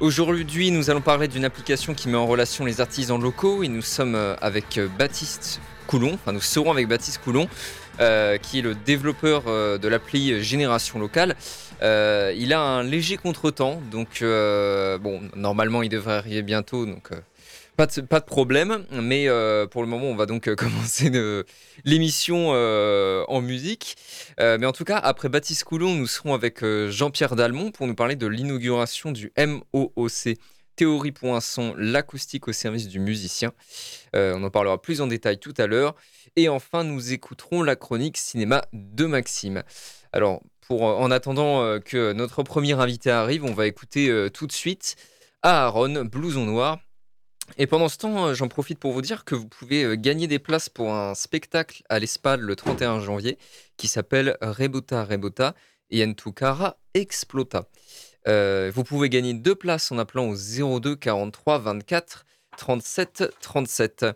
[0.00, 3.82] Aujourd'hui, nous allons parler d'une application qui met en relation les artisans locaux et nous
[3.82, 7.48] sommes euh, avec euh, Baptiste Coulon, enfin nous serons avec Baptiste Coulon,
[7.98, 11.34] euh, qui est le développeur de l'appli Génération Locale.
[11.82, 17.10] Il a un léger contretemps, donc bon, normalement il devrait arriver bientôt, donc
[17.78, 17.86] pas
[18.20, 18.84] de, problème.
[18.90, 21.10] Mais euh, pour le moment, on va donc euh, commencer
[21.84, 23.96] l'émission euh, en musique.
[24.38, 28.16] Mais en tout cas, après Baptiste Coulon, nous serons avec Jean-Pierre Dalmont pour nous parler
[28.16, 30.36] de l'inauguration du MOOC.
[30.76, 33.52] Théorie pour son, l'acoustique au service du musicien.
[34.14, 35.94] On en parlera plus en détail tout à l'heure.
[36.36, 39.64] Et enfin, nous écouterons la chronique cinéma de Maxime.
[40.12, 44.94] Alors, pour, en attendant que notre premier invité arrive, on va écouter tout de suite
[45.42, 46.78] Aaron, Blouson Noir.
[47.56, 50.26] Et pendant ce temps, euh, j'en profite pour vous dire que vous pouvez euh, gagner
[50.26, 53.38] des places pour un spectacle à l'ESPAD le 31 janvier
[53.76, 55.54] qui s'appelle Rebota Rebota
[55.90, 57.68] et Entukara Explota.
[58.26, 64.06] Euh, vous pouvez gagner deux places en appelant au 02 43 24 37 37.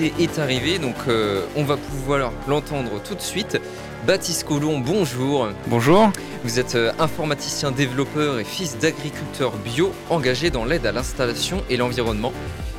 [0.00, 3.60] Invité est arrivé, donc euh, on va pouvoir l'entendre tout de suite.
[4.06, 5.48] Baptiste Colomb, bonjour.
[5.68, 6.12] Bonjour.
[6.44, 11.76] Vous êtes euh, informaticien développeur et fils d'agriculteur bio engagé dans l'aide à l'installation et
[11.76, 12.32] l'environnement.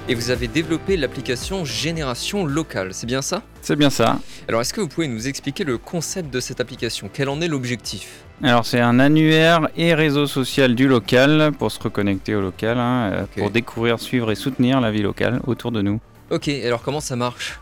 [0.10, 3.42] Et vous avez développé l'application Génération Locale, c'est bien ça?
[3.62, 4.20] C'est bien ça.
[4.48, 7.10] Alors est-ce que vous pouvez nous expliquer le concept de cette application?
[7.12, 8.24] Quel en est l'objectif?
[8.42, 13.12] Alors c'est un annuaire et réseau social du local pour se reconnecter au local, hein,
[13.12, 16.00] euh, pour découvrir, suivre et soutenir la vie locale autour de nous.
[16.30, 17.60] Ok, alors comment ça marche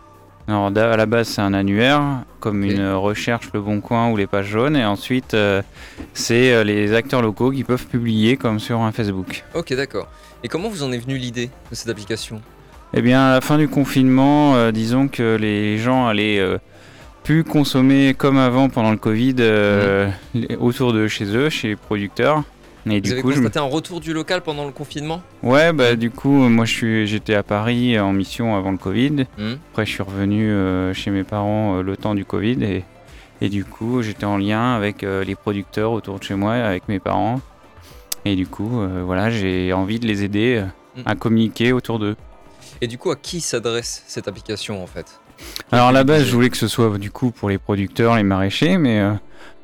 [0.47, 2.01] Alors à la base c'est un annuaire,
[2.39, 5.61] comme une recherche Le Bon Coin ou les pages jaunes, et ensuite euh,
[6.13, 9.43] c'est euh, les acteurs locaux qui peuvent publier comme sur un Facebook.
[9.53, 10.07] Ok, d'accord.
[10.43, 12.41] Et comment vous en est venue l'idée de cette application
[12.93, 16.57] Eh bien, à la fin du confinement, euh, disons que les gens allaient euh,
[17.23, 19.35] plus consommer comme avant pendant le Covid
[20.33, 22.43] les- autour de chez eux, chez les producteurs.
[22.87, 25.21] Et Vous du avez coup, je constaté un retour du local pendant le confinement?
[25.41, 29.25] Ouais, bah du coup, moi je suis, j'étais à Paris en mission avant le Covid.
[29.37, 29.53] Hmm.
[29.71, 32.83] Après, je suis revenu euh, chez mes parents euh, le temps du Covid et,
[33.41, 36.87] et du coup, j'étais en lien avec euh, les producteurs autour de chez moi, avec
[36.87, 37.41] mes parents.
[38.23, 40.65] Et du coup, euh, voilà, j'ai envie de les aider euh,
[40.95, 41.01] Mm.
[41.05, 42.15] à communiquer autour d'eux.
[42.81, 45.19] Et du coup, à qui s'adresse cette application en fait?
[45.71, 48.23] Alors à la base, je voulais que ce soit du coup pour les producteurs, les
[48.23, 49.11] maraîchers, mais euh,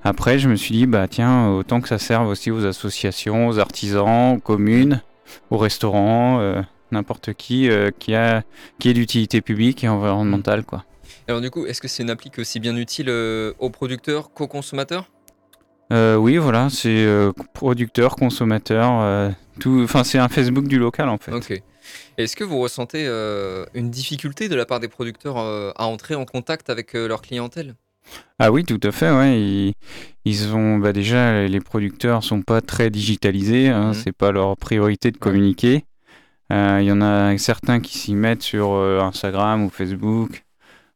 [0.04, 3.60] après, je me suis dit, bah tiens, autant que ça serve aussi aux associations, aux
[3.60, 5.02] artisans, aux communes,
[5.50, 6.62] aux restaurants, euh,
[6.92, 8.44] n'importe qui euh, qui a
[8.80, 10.84] qui est d'utilité publique et environnementale, quoi.
[11.28, 13.70] Alors du coup, est-ce que c'est une appli qui est aussi bien utile euh, aux
[13.70, 15.10] producteurs qu'aux consommateurs?
[15.92, 19.82] Oui, voilà, c'est euh, producteur, consommateur, euh, tout.
[19.84, 21.34] Enfin, c'est un Facebook du local en fait.
[21.34, 21.62] Ok.
[22.18, 23.08] Est-ce que vous ressentez
[23.74, 27.76] une difficulté de la part des producteurs à entrer en contact avec leur clientèle?
[28.40, 29.12] Ah oui, tout à fait.
[29.12, 29.74] Ouais, ils,
[30.26, 33.70] ils ont bah déjà les producteurs sont pas très digitalisés.
[33.70, 33.94] Hein, Mhm.
[33.94, 35.86] C'est pas leur priorité de communiquer.
[36.52, 40.44] Euh, Il y en a certains qui s'y mettent sur euh, Instagram ou Facebook.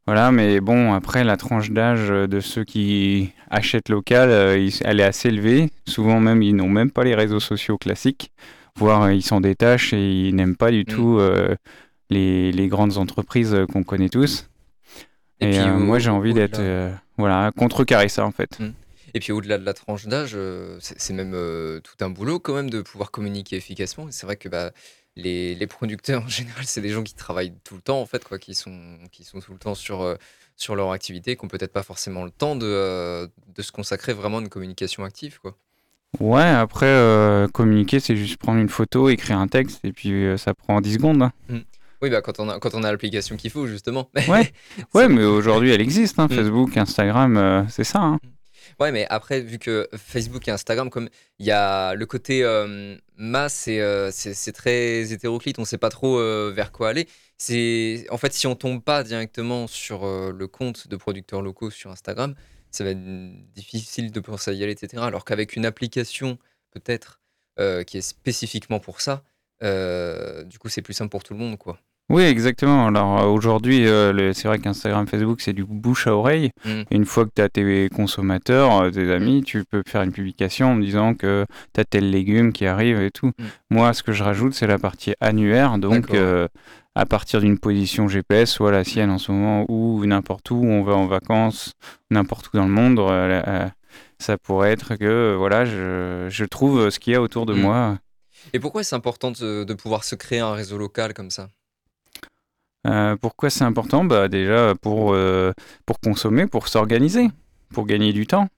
[0.06, 5.04] Voilà, mais bon, après la tranche d'âge de ceux qui achètent local, euh, elle est
[5.04, 5.70] assez élevée.
[5.86, 8.30] Souvent même, ils n'ont même pas les réseaux sociaux classiques,
[8.76, 10.84] voire ils s'en détachent et ils n'aiment pas du Mhm.
[10.84, 11.56] tout euh,
[12.10, 14.48] les, les grandes entreprises qu'on connaît tous.
[15.40, 18.58] Et, puis, euh, moi, j'ai envie d'être euh, voilà contrecarrer ça en fait.
[19.14, 22.54] Et puis au-delà de la tranche d'âge, euh, c'est même euh, tout un boulot quand
[22.54, 24.06] même de pouvoir communiquer efficacement.
[24.10, 24.72] C'est vrai que bah,
[25.14, 28.24] les, les producteurs en général, c'est des gens qui travaillent tout le temps en fait,
[28.24, 30.16] quoi, qui sont, qui sont tout le temps sur, euh,
[30.56, 34.12] sur leur activité, qui n'ont peut-être pas forcément le temps de, euh, de se consacrer
[34.12, 35.38] vraiment à une communication active.
[35.40, 35.56] Quoi.
[36.20, 40.80] Ouais, après communiquer, c'est juste prendre une photo, écrire un texte et puis ça prend
[40.80, 41.22] 10 secondes.
[41.22, 41.32] hein.
[42.02, 44.10] Oui, bah, quand on a, quand on a l'application qu'il faut justement.
[44.28, 44.52] Ouais.
[44.94, 46.34] Ouais, mais aujourd'hui elle existe, hein, Mm.
[46.34, 48.00] Facebook, Instagram, euh, c'est ça.
[48.00, 48.20] hein.
[48.80, 51.08] Ouais, mais après, vu que Facebook et Instagram, comme
[51.38, 56.18] il y a le côté euh, masse euh, c'est très hétéroclite, on sait pas trop
[56.18, 57.08] euh, vers quoi aller.
[57.38, 61.90] C'est en fait, si on tombe pas directement sur le compte de producteurs locaux sur
[61.90, 62.34] Instagram,
[62.70, 65.02] ça va être difficile de penser à y aller, etc.
[65.02, 66.36] Alors qu'avec une application,
[66.72, 67.20] peut-être,
[67.86, 69.22] qui est spécifiquement pour ça,
[69.62, 71.78] euh, du coup, c'est plus simple pour tout le monde, quoi.
[72.08, 72.86] Oui, exactement.
[72.86, 76.50] Alors euh, aujourd'hui, euh, c'est vrai qu'Instagram, Facebook, c'est du bouche à oreille.
[76.64, 76.82] Mm.
[76.92, 80.76] Une fois que tu as tes consommateurs, tes amis, tu peux faire une publication en
[80.76, 81.44] disant que
[81.74, 83.32] tu as tel légume qui arrive et tout.
[83.38, 83.44] Mm.
[83.70, 85.78] Moi, ce que je rajoute, c'est la partie annuaire.
[85.78, 86.46] Donc, euh,
[86.94, 90.84] à partir d'une position GPS, soit la sienne en ce moment, ou n'importe où, on
[90.84, 91.72] va en vacances,
[92.12, 93.66] n'importe où dans le monde, euh,
[94.20, 97.60] ça pourrait être que voilà, je, je trouve ce qu'il y a autour de Mm.
[97.60, 97.98] moi.
[98.52, 101.50] Et pourquoi c'est important de, de pouvoir se créer un réseau local comme ça?
[102.86, 104.04] Euh, pourquoi c'est important?
[104.04, 105.52] Bah, Déjà pour, euh,
[105.84, 107.28] pour consommer, pour s'organiser,
[107.70, 108.48] pour gagner du temps.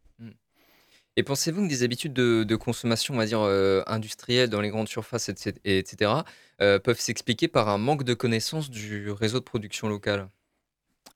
[1.17, 4.69] Et pensez-vous que des habitudes de, de consommation, on va dire, euh, industrielles dans les
[4.69, 6.13] grandes surfaces, etc., etc.,
[6.59, 10.29] peuvent s'expliquer par un manque de connaissance du réseau de production locale?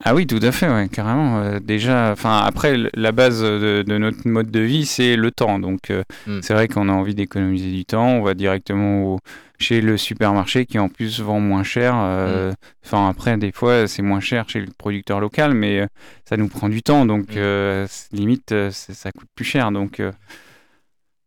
[0.04, 1.38] Ah oui, tout à fait, ouais, carrément.
[1.42, 5.60] Euh, déjà, enfin après, la base de, de notre mode de vie, c'est le temps.
[5.60, 6.40] Donc, euh, Mm.
[6.42, 8.08] c'est vrai qu'on a envie d'économiser du temps.
[8.08, 9.18] On va directement au-
[9.60, 11.94] chez le supermarché qui en plus vend moins cher.
[11.96, 12.52] euh,
[12.84, 15.86] Enfin, après, des fois, c'est moins cher chez le producteur local, mais
[16.28, 17.06] ça nous prend du temps.
[17.06, 17.38] Donc, Mm.
[17.38, 19.70] euh, c- limite, ça coûte plus cher.
[19.70, 20.02] Donc,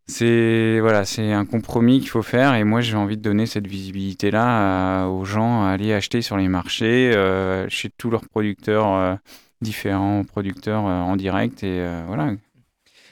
[0.08, 2.54] c'est voilà, c'est un compromis qu'il faut faire.
[2.54, 6.36] Et moi, j'ai envie de donner cette visibilité-là à- aux gens à aller acheter sur
[6.36, 9.14] les marchés, euh, chez tous leurs producteurs, euh,
[9.60, 11.62] différents producteurs euh, en direct.
[11.62, 12.32] Et euh, voilà.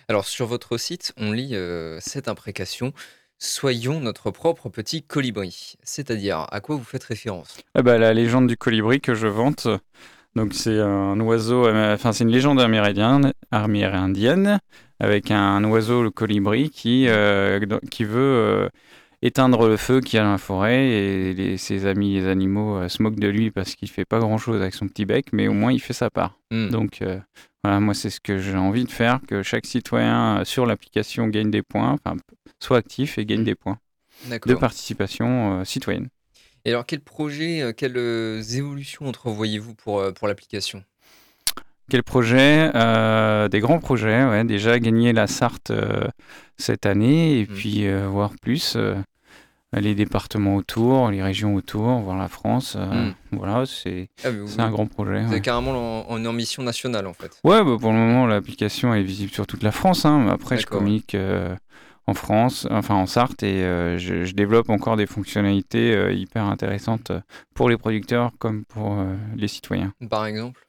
[0.08, 2.92] Alors, sur votre site, on lit euh, cette imprécation
[3.38, 5.74] Soyons notre propre petit colibri.
[5.82, 7.58] C'est-à-dire, à quoi vous faites référence?
[7.74, 9.66] Ah bah, la légende du colibri que je vante.
[10.34, 14.58] Donc c'est un oiseau, euh, enfin c'est une légende amérindienne, amérindienne
[15.00, 17.60] avec un oiseau le colibri qui euh,
[17.90, 18.68] qui veut euh,
[19.22, 22.76] éteindre le feu qu'il y a dans la forêt et les- ses amis les animaux
[22.76, 25.26] euh, se moquent de lui parce qu'il fait pas grand chose avec son petit bec,
[25.32, 26.38] mais au moins il fait sa part.
[26.50, 26.68] Hmm.
[26.70, 27.18] Donc euh,
[27.62, 31.26] voilà, moi c'est ce que j'ai envie de faire, que chaque citoyen euh, sur l'application
[31.28, 31.96] gagne des points,
[32.62, 33.44] soit actif et gagne Mm.
[33.44, 33.78] des points
[34.46, 36.08] de participation citoyenne.
[36.64, 37.96] Et alors, quel projet, quelles
[38.56, 40.82] évolutions entrevoyez-vous pour, pour l'application?
[41.90, 44.44] Quel projet Euh, Des grands projets, ouais.
[44.44, 46.08] Déjà gagner la Sarthe euh,
[46.56, 47.54] cette année et Mhm.
[47.54, 48.76] puis euh, voir plus
[49.76, 52.76] les départements autour, les régions autour, voir la France.
[52.76, 53.12] Mhm.
[53.32, 55.24] Voilà, c'est Ah, c'est un grand projet.
[55.26, 57.38] Ouais, êtes carrément en, en ambition nationale, en fait.
[57.44, 60.04] Ouais, bah, pour le moment, l'application est visible sur toute la France.
[60.06, 60.28] hein.
[60.28, 61.16] Après, je communique
[62.06, 66.44] en France, enfin en Sarthe, et euh, je, je développe encore des fonctionnalités euh, hyper
[66.44, 67.10] intéressantes
[67.54, 69.92] pour les producteurs comme pour euh, les citoyens.
[70.10, 70.60] Par exemple?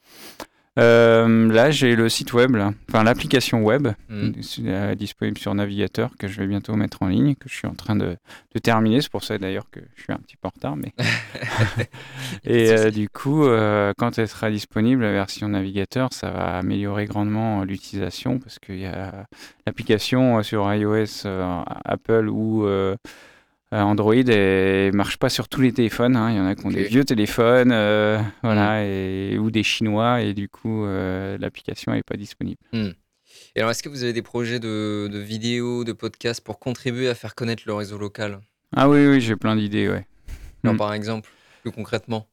[0.77, 2.73] Euh, là, j'ai le site web, là.
[2.89, 4.31] enfin l'application web Hmm.
[4.65, 7.73] euh, disponible sur navigateur que je vais bientôt mettre en ligne, que je suis en
[7.75, 8.17] train de,
[8.53, 9.01] de terminer.
[9.01, 10.75] C'est pour ça d'ailleurs que je suis un petit peu en retard.
[10.75, 10.93] Mais...
[12.43, 13.45] Et euh, du coup,
[13.97, 18.85] quand elle sera disponible, la version navigateur, ça va améliorer grandement l'utilisation parce qu'il y
[18.85, 19.27] a
[19.65, 21.25] l'application sur iOS,
[21.85, 22.67] Apple ou
[23.83, 26.15] Android et marche pas sur tous les téléphones.
[26.15, 26.31] hein.
[26.31, 30.21] Il y en a qui ont des vieux téléphones, euh, voilà, et, ou des Chinois,
[30.21, 32.59] et du coup, euh, l'application n'est pas disponible.
[32.73, 37.09] Et alors, est-ce que vous avez des projets de, de vidéos, de podcasts pour contribuer
[37.09, 38.39] à faire connaître le réseau local?
[38.75, 40.05] Ah oui, oui, j'ai plein d'idées, ouais.
[40.63, 40.77] Alors, Hmm.
[40.77, 41.29] Par exemple,
[41.61, 42.27] plus concrètement?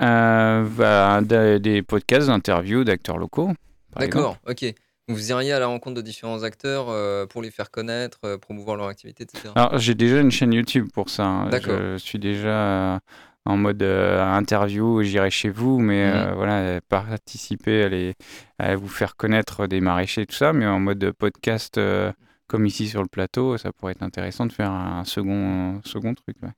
[0.00, 3.52] Euh, bah, des, podcasts d'interviews d'acteurs locaux.
[3.96, 4.74] D'accord, ok.
[5.08, 8.76] Vous iriez à la rencontre de différents acteurs euh, pour les faire connaître, euh, promouvoir
[8.76, 9.52] leur activité, etc.
[9.56, 11.24] Alors, j'ai déjà une chaîne YouTube pour ça.
[11.24, 11.48] hein.
[11.48, 11.76] D'accord.
[11.78, 12.98] Je suis déjà euh,
[13.46, 16.14] en mode euh, interview, j'irai chez vous, mais Mhm.
[16.16, 18.14] euh, voilà, participer à, les-
[18.58, 22.12] à vous faire connaître des maraîchers et tout ça, mais en mode podcast, euh,
[22.46, 26.36] comme ici sur le plateau, ça pourrait être intéressant de faire un second, second truc.
[26.42, 26.50] ouais.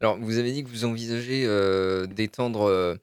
[0.00, 2.94] Alors, vous avez dit que vous envisagez euh, d'étendre euh,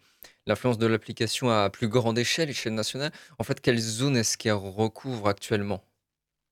[0.50, 3.12] l'influence de l'application à plus grande échelle, échelle nationale.
[3.38, 5.82] En fait, quelle zone est-ce qu'elle recouvre actuellement?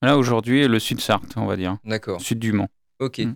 [0.00, 2.68] Là, aujourd'hui, le sud-Sarthe, on va dire, D'accord, sud du Mans.
[3.00, 3.18] ok.
[3.18, 3.34] Mm.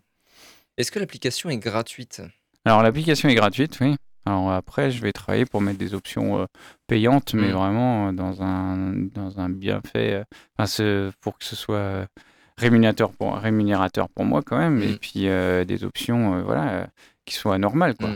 [0.78, 2.23] Est-ce que l'application est gratuite?
[2.64, 3.97] Alors l'application est gratuite, oui.
[4.25, 6.47] Alors après, je vais travailler pour mettre des options euh,
[6.87, 7.52] payantes, mais Mm.
[7.52, 10.23] vraiment euh, dans un, dans un bienfait,
[10.61, 12.07] euh, pour que ce soit
[12.57, 14.83] rémunérateur pour, rémunérateur pour moi quand même, Mm.
[14.83, 16.87] et puis euh, des options voilà,
[17.25, 17.97] qui soient normales.
[17.97, 18.11] Quoi.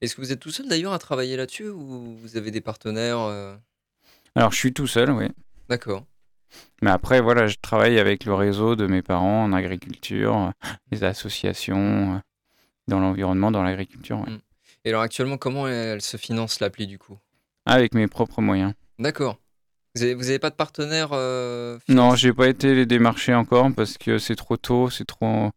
[0.00, 3.20] Est-ce que vous êtes tout seul d'ailleurs à travailler là-dessus ou vous avez des partenaires
[3.20, 3.56] euh,
[4.34, 5.28] Alors je suis tout seul, oui.
[5.68, 6.04] D'accord.
[6.82, 11.04] Mais après, voilà, je travaille avec le réseau de mes parents en agriculture, euh, les
[11.04, 12.18] associations, euh,
[12.88, 14.30] dans l'environnement, dans l'agriculture, ouais.
[14.30, 14.40] Mm.
[14.84, 17.18] Et alors actuellement, comment elle se finance l'appli du coup?
[17.64, 18.72] Avec mes propres moyens.
[19.00, 19.36] D'accord.
[19.96, 23.68] Vous avez, vous avez pas de partenaire euh, Non, j'ai pas été les démarcher encore
[23.74, 25.50] parce que c'est trop tôt, c'est trop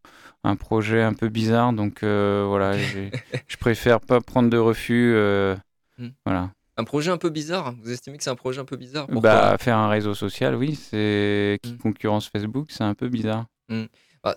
[0.43, 5.13] un projet un peu bizarre, donc euh, voilà, je préfère pas prendre de refus.
[5.15, 5.55] euh,
[5.97, 6.09] Hmm.
[6.25, 6.51] Voilà.
[6.77, 9.05] Un projet un peu bizarre Vous estimez que c'est un projet un peu bizarre?
[9.07, 9.21] Pourquoi?
[9.33, 11.77] Bah, faire un réseau social, oui, c'est qui Hmm.
[11.77, 13.47] concurrence Facebook, c'est un peu bizarre.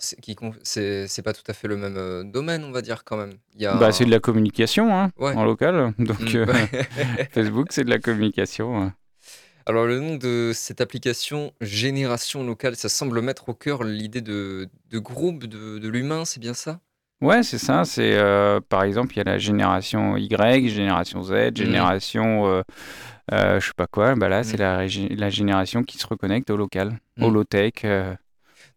[0.01, 3.05] C'est qui con- c'est pas tout à fait le même euh, domaine, on va dire
[3.05, 3.35] quand même.
[3.55, 5.35] Il y a Bah, c'est de la communication hein, Ouais.
[5.35, 7.29] en local, donc Mm, euh, ouais.
[7.33, 8.93] Facebook, c'est de la communication.
[9.67, 14.69] Alors le nom de cette application Génération locale, ça semble mettre au cœur l'idée de,
[14.91, 16.81] de groupe, de, de l'humain, c'est bien ça?
[17.21, 17.85] Ouais, c'est ça.
[17.85, 22.63] C'est euh, par exemple, il y a la génération Y, génération Z, génération euh,
[23.33, 24.17] euh, je sais pas quoi.
[24.17, 24.59] Bah là, c'est Mhm.
[24.59, 24.89] la,
[25.31, 28.15] génération qui se reconnecte au local, au low tech, euh,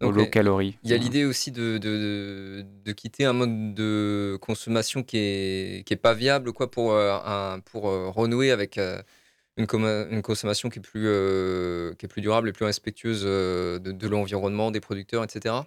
[0.02, 0.78] au low euh, calorie.
[0.84, 5.18] Il y a l'idée aussi de, de, de- de quitter un mode de consommation qui
[5.18, 8.80] est, qui est pas viable quoi, pour, euh, un, pour renouer avec
[9.58, 13.24] une, comma- une consommation qui est, plus, euh, qui est plus durable et plus respectueuse
[13.26, 15.66] euh, de, de l'environnement, des producteurs, etc.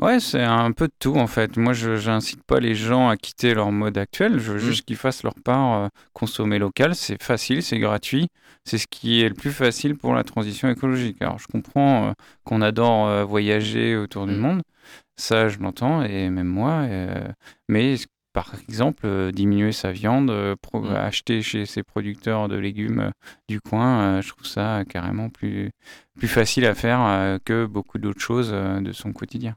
[0.00, 1.56] Ouais, c'est un peu de tout en fait.
[1.56, 4.38] Moi, je n'incite pas les gens à quitter leur mode actuel.
[4.38, 5.82] Je veux juste qu'ils fassent leur part.
[5.84, 8.28] euh, consommer local, c'est facile, c'est gratuit.
[8.64, 11.20] C'est ce qui est le plus facile pour la transition écologique.
[11.20, 12.12] Alors, je comprends euh,
[12.44, 14.40] qu'on adore euh, voyager autour du Mhm.
[14.40, 14.62] monde.
[15.16, 16.82] Ça, je l'entends, et même moi.
[16.88, 17.28] euh,
[17.68, 17.96] mais
[18.32, 20.94] par exemple, euh, diminuer sa viande, euh, Mhm.
[20.94, 23.10] acheter chez ses producteurs de légumes euh,
[23.48, 25.70] du coin, je trouve ça carrément plus,
[26.16, 29.56] plus facile à faire que beaucoup d'autres choses de son quotidien.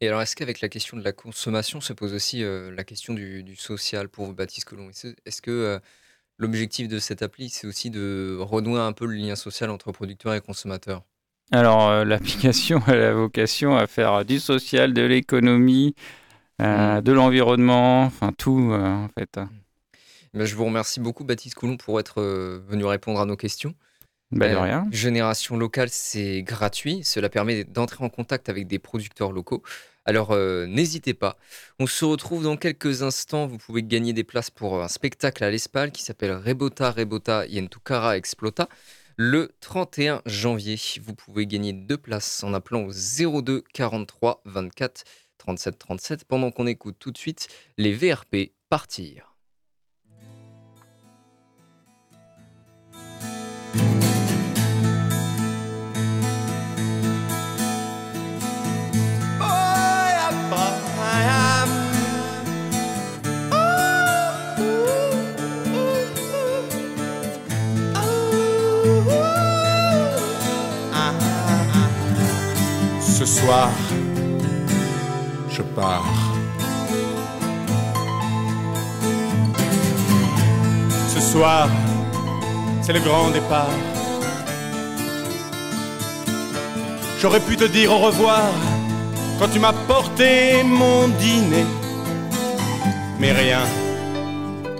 [0.00, 3.14] Et alors, est-ce qu'avec la question de la consommation se pose aussi euh, la question
[3.14, 4.90] du, du social pour Baptiste Colomb?
[4.90, 5.78] Est-ce est-ce que euh,
[6.38, 10.34] l'objectif de cette appli, c'est aussi de renouer un peu le lien social entre producteurs
[10.34, 11.04] et consommateurs?
[11.50, 15.94] Alors, euh, l'application a la vocation à faire du social, de l'économie,
[16.60, 17.02] euh, Mm.
[17.02, 19.38] de l'environnement, enfin tout euh, en fait.
[20.34, 23.74] Ben, Je vous remercie beaucoup, Baptiste Colomb, pour être euh, venu répondre à nos questions.
[24.30, 24.86] Bah, de rien.
[24.90, 27.02] Génération locale, c'est gratuit.
[27.02, 29.62] Cela permet d'entrer en contact avec des producteurs locaux.
[30.04, 31.36] Alors euh, n'hésitez pas.
[31.78, 33.46] On se retrouve dans quelques instants.
[33.46, 38.16] Vous pouvez gagner des places pour un spectacle à l'Espal qui s'appelle Rebota Rebota Yentukara
[38.16, 38.68] Explota.
[39.16, 42.92] Le 31 janvier, vous pouvez gagner deux places en appelant au
[43.42, 45.04] 02 43 24
[45.38, 49.34] 37 37 pendant qu'on écoute tout de suite les VRP partir.
[73.18, 73.72] Ce soir,
[75.58, 76.04] je pars.
[81.14, 81.68] Ce soir,
[82.82, 83.74] c'est le grand départ.
[87.20, 88.50] J'aurais pu te dire au revoir
[89.38, 91.66] quand tu m'as porté mon dîner.
[93.18, 93.64] Mais rien,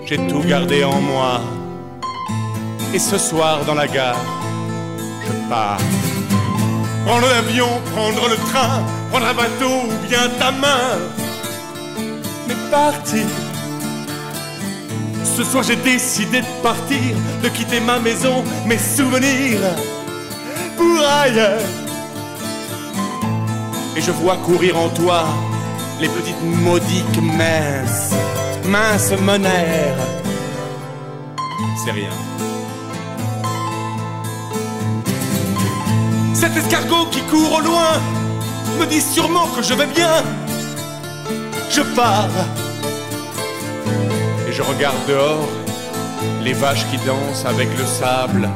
[0.05, 1.41] j'ai tout gardé en moi.
[2.93, 4.23] Et ce soir dans la gare,
[5.25, 5.81] je pars.
[7.05, 10.97] Prendre l'avion, prendre le train, prendre un bateau ou bien ta main.
[12.47, 13.25] Mais partir.
[15.23, 19.59] Ce soir j'ai décidé de partir, de quitter ma maison, mes souvenirs
[20.77, 21.61] pour ailleurs.
[23.95, 25.25] Et je vois courir en toi
[25.99, 28.13] les petites maudiques minces,
[28.65, 29.97] minces monnaires.
[31.83, 32.09] C'est rien.
[36.33, 38.18] Cet escargot qui court au loin
[38.79, 40.23] me dit sûrement que je vais bien.
[41.69, 42.29] Je pars
[44.47, 45.49] et je regarde dehors
[46.41, 48.49] les vaches qui dansent avec le sable,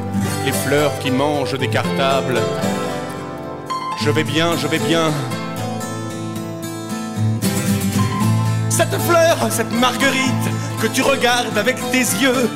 [0.46, 2.40] les fleurs qui mangent des cartables.
[4.02, 5.12] Je vais bien, je vais bien.
[8.70, 10.46] Cette fleur, cette marguerite
[10.82, 12.50] que tu regardes avec tes yeux,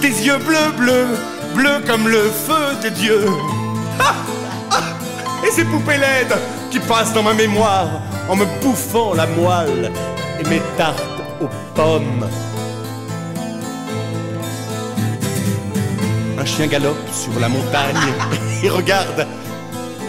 [0.00, 1.08] tes yeux bleus, bleus,
[1.54, 3.26] bleus comme le feu de Dieu.
[4.00, 4.14] Ah,
[4.72, 6.36] ah, et ces poupées laides
[6.72, 7.86] qui passent dans ma mémoire
[8.30, 9.92] en me bouffant la moelle
[10.40, 12.26] et mes tartes aux pommes.
[16.38, 18.14] Un chien galope sur la montagne
[18.62, 19.26] et regarde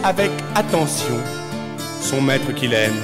[0.05, 1.17] avec attention
[2.01, 3.01] son maître qu'il aime.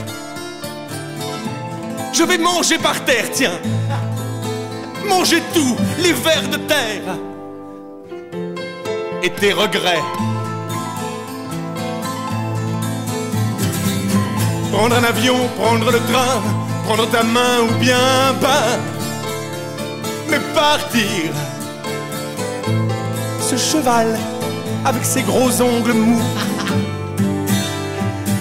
[2.13, 3.59] Je vais manger par terre, tiens.
[5.05, 7.17] Manger tout, les vers de terre.
[9.21, 10.03] Et tes regrets.
[14.79, 16.41] Prendre un avion, prendre le train,
[16.85, 18.79] prendre ta main ou bien un bain.
[20.29, 21.33] Mais partir.
[23.41, 24.17] Ce cheval
[24.85, 26.21] avec ses gros ongles mous.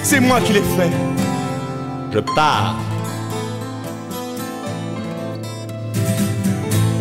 [0.05, 0.93] C'est moi qui l'ai fait.
[2.13, 2.77] Je pars.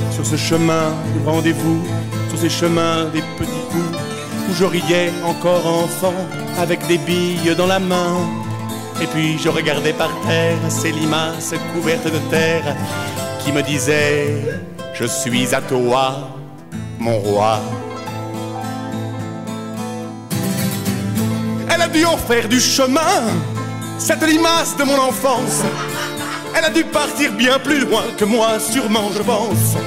[0.10, 1.86] Sur ce chemin de rendez-vous,
[2.30, 4.00] sur ces chemins des petits coups,
[4.50, 6.26] où je riais encore enfant,
[6.58, 8.18] avec des billes dans la main.
[9.00, 12.76] Et puis je regardais par terre ces limaces couvertes de terre
[13.40, 14.44] qui me disaient
[14.94, 16.30] Je suis à toi,
[16.98, 17.60] mon roi.
[21.70, 23.22] Elle a dû en faire du chemin,
[24.00, 25.62] cette limace de mon enfance.
[26.56, 29.78] Elle a dû partir bien plus loin que moi, sûrement, je pense.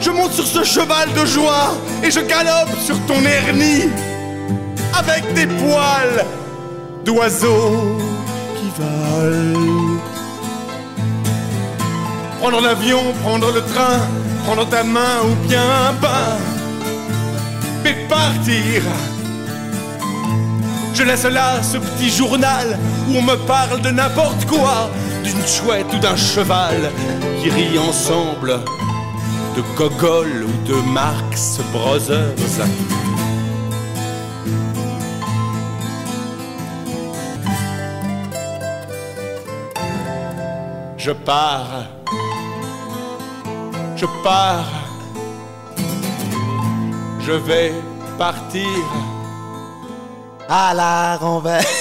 [0.00, 3.90] Je monte sur ce cheval de joie et je galope sur ton hernie
[4.94, 6.24] avec des poils
[7.04, 7.98] d'oiseaux
[12.40, 13.98] Prendre l'avion, prendre le train,
[14.44, 16.36] prendre ta main ou bien un bain,
[17.82, 18.82] mais partir.
[20.92, 24.90] Je laisse là ce petit journal où on me parle de n'importe quoi,
[25.24, 26.90] d'une chouette ou d'un cheval
[27.42, 28.60] qui rit ensemble
[29.56, 32.34] de Gogol ou de Marx Brothers.
[41.06, 41.86] Je pars,
[43.94, 44.66] je pars,
[47.20, 47.72] je vais
[48.18, 48.66] partir.
[50.48, 51.62] À la renvers.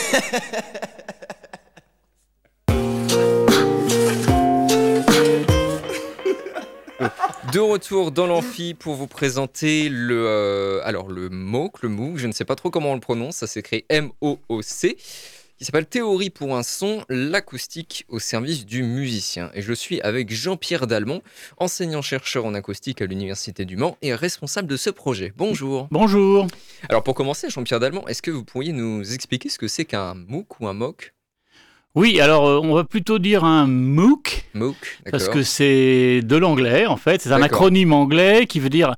[7.51, 12.27] De retour dans l'amphi pour vous présenter le, euh, alors le MOOC, le MOOC, je
[12.27, 14.97] ne sais pas trop comment on le prononce, ça s'écrit M-O-O-C,
[15.57, 19.51] qui s'appelle Théorie pour un son, l'acoustique au service du musicien.
[19.53, 21.21] Et je suis avec Jean-Pierre Dalmont,
[21.57, 25.31] enseignant-chercheur en acoustique à l'Université du Mans et responsable de ce projet.
[25.37, 25.87] Bonjour.
[25.91, 26.47] Bonjour.
[26.89, 30.13] Alors pour commencer, Jean-Pierre Dalmont, est-ce que vous pourriez nous expliquer ce que c'est qu'un
[30.13, 31.13] MOOC ou un MOOC
[31.95, 36.85] Oui, alors euh, on va plutôt dire un MOOC, MOOC, parce que c'est de l'anglais
[36.85, 37.21] en fait.
[37.21, 38.93] C'est un acronyme anglais qui veut dire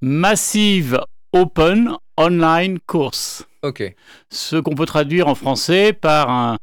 [0.00, 1.00] Massive
[1.32, 3.46] Open Online Course.
[3.62, 3.94] Ok,
[4.30, 6.56] Ce qu'on peut traduire en français par un,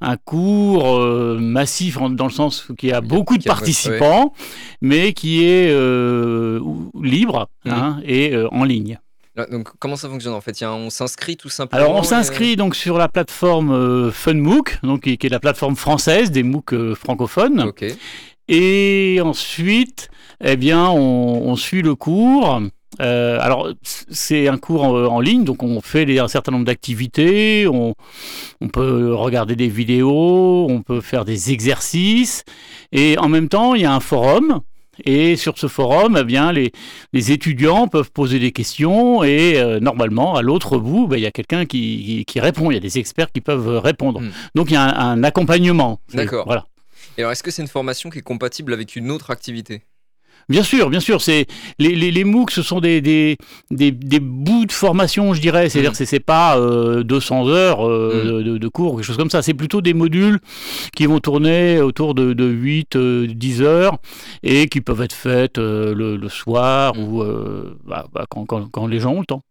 [0.00, 4.32] un cours euh, massif dans le sens qui a beaucoup de participants,
[4.80, 6.60] mais qui est euh,
[7.02, 7.72] libre Mhm.
[7.72, 8.98] hein, et euh, en ligne.
[9.34, 10.58] Là, donc comment ça fonctionne en fait?
[10.60, 15.02] Y On s'inscrit tout simplement Alors on et- s'inscrit donc sur la plateforme FunMOOC, donc
[15.02, 17.70] qui, est la plateforme française des MOOC francophones.
[18.48, 20.08] Et ensuite,
[20.42, 22.60] eh bien, on, on suit le cours.
[23.00, 26.64] Euh, alors, c'est un cours en, en ligne, donc on fait les- un certain nombre
[26.64, 27.66] d'activités.
[27.68, 27.94] On,
[28.60, 32.44] on peut regarder des vidéos, on peut faire des exercices.
[32.92, 34.60] Et en même temps, il y a un forum
[35.04, 36.72] Et sur ce forum, eh bien, les,
[37.12, 41.26] les étudiants peuvent poser des questions et euh, normalement, à l'autre bout, ben, il y
[41.26, 42.70] a quelqu'un qui, qui- qui répond.
[42.70, 44.22] Il y a des experts qui peuvent répondre.
[44.22, 44.30] Mm.
[44.54, 46.00] Donc il y a un, un accompagnement.
[46.14, 46.46] D'accord.
[46.46, 46.64] Voilà.
[47.18, 49.82] Et alors, est-ce que c'est une formation qui est compatible avec une autre activité?
[50.48, 51.20] Bien sûr, bien sûr.
[51.22, 51.46] C'est
[51.78, 53.36] les, les, les MOOC, ce sont des, des,
[53.70, 55.68] des, des bouts de formation, je dirais.
[55.68, 55.96] C'est-à-dire Mm.
[55.96, 59.42] que c'est- pas euh, 200 heures euh, de, de cours, quelque chose comme ça.
[59.42, 60.38] C'est plutôt des modules
[60.96, 63.98] qui vont tourner autour de, de 8, euh, 10 heures
[64.42, 66.98] et qui peuvent être faites euh, le, le soir Mm.
[67.02, 69.42] ou euh, bah, bah, quand, quand, quand les gens ont le temps.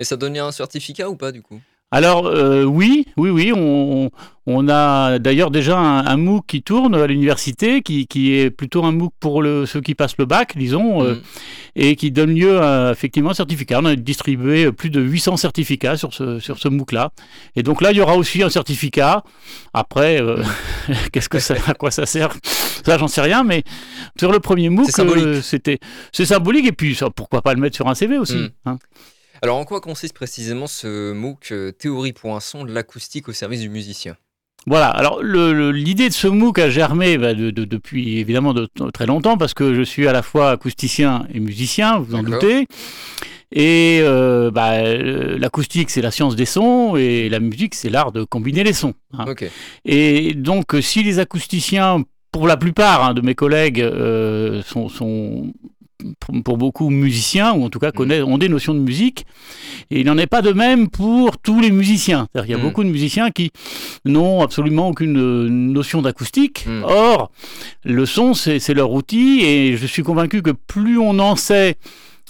[0.00, 1.60] Et ça donne un certificat ou pas du coup?
[1.94, 4.10] Alors euh, oui, oui, oui, on,
[4.46, 8.82] on a d'ailleurs déjà un, un MOOC qui tourne à l'université, qui, qui est plutôt
[8.84, 11.20] un MOOC pour le, ceux qui passent le bac, disons, euh, Mm.
[11.76, 13.80] et qui donne lieu à effectivement un certificat.
[13.82, 17.12] On a distribué plus de 800 certificats sur ce, sur ce MOOC-là.
[17.56, 19.22] Et donc là, il y aura aussi un certificat.
[19.74, 20.42] Après, euh,
[21.12, 22.34] qu'est-ce que ça, à quoi ça sert?
[22.84, 23.62] Ça, j'en sais rien, mais
[24.18, 25.42] sur le premier MOOC, C'est symbolique.
[26.12, 28.48] c'est symbolique, et puis ça, pourquoi pas le mettre sur un CV aussi Mm.
[28.66, 28.78] hein.
[29.42, 33.32] Alors, en quoi consiste précisément ce MOOC euh, Théorie pour un son de l'acoustique au
[33.32, 34.16] service du musicien?
[34.68, 39.06] Voilà, alors l'idée de ce MOOC a germé bah, de- de- depuis évidemment de, très
[39.06, 42.68] longtemps parce que je suis à la fois acousticien et musicien, vous en doutez.
[43.50, 48.22] Et euh, bah, l'acoustique, c'est la science des sons et la musique, c'est l'art de
[48.22, 48.94] combiner les sons.
[49.12, 49.24] hein.
[49.84, 55.52] Et donc, si les acousticiens, pour la plupart hein, de mes collègues, euh, sont, sont
[56.44, 59.24] pour- beaucoup musiciens, ou en tout cas connaissent, ont des notions de musique,
[59.90, 62.26] et il n'en est pas de même pour tous les musiciens.
[62.36, 62.62] Qu'il y a Mm.
[62.62, 63.50] beaucoup de musiciens qui
[64.04, 66.66] n'ont absolument aucune euh, notion d'acoustique.
[66.66, 66.82] Mm.
[66.84, 67.30] Or,
[67.84, 71.76] le son, c'est leur outil, et je suis convaincu que plus on en sait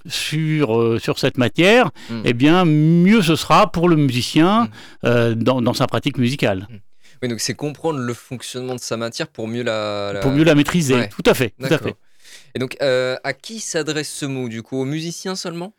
[0.07, 2.21] sur, euh, sur cette matière, Mm.
[2.25, 4.69] eh bien, mieux ce sera pour le musicien Mm.
[5.07, 6.67] euh, dans, dans sa pratique musicale.
[7.23, 10.13] Oui, donc c'est comprendre le fonctionnement de sa matière pour mieux la.
[10.13, 10.95] la- Pour mieux la maîtriser.
[10.95, 11.09] Ouais.
[11.09, 11.55] Tout à fait.
[11.61, 11.95] Tout à fait.
[12.55, 14.77] Et donc, euh, à qui s'adresse ce MOOC du coup?
[14.77, 15.73] Aux musiciens seulement?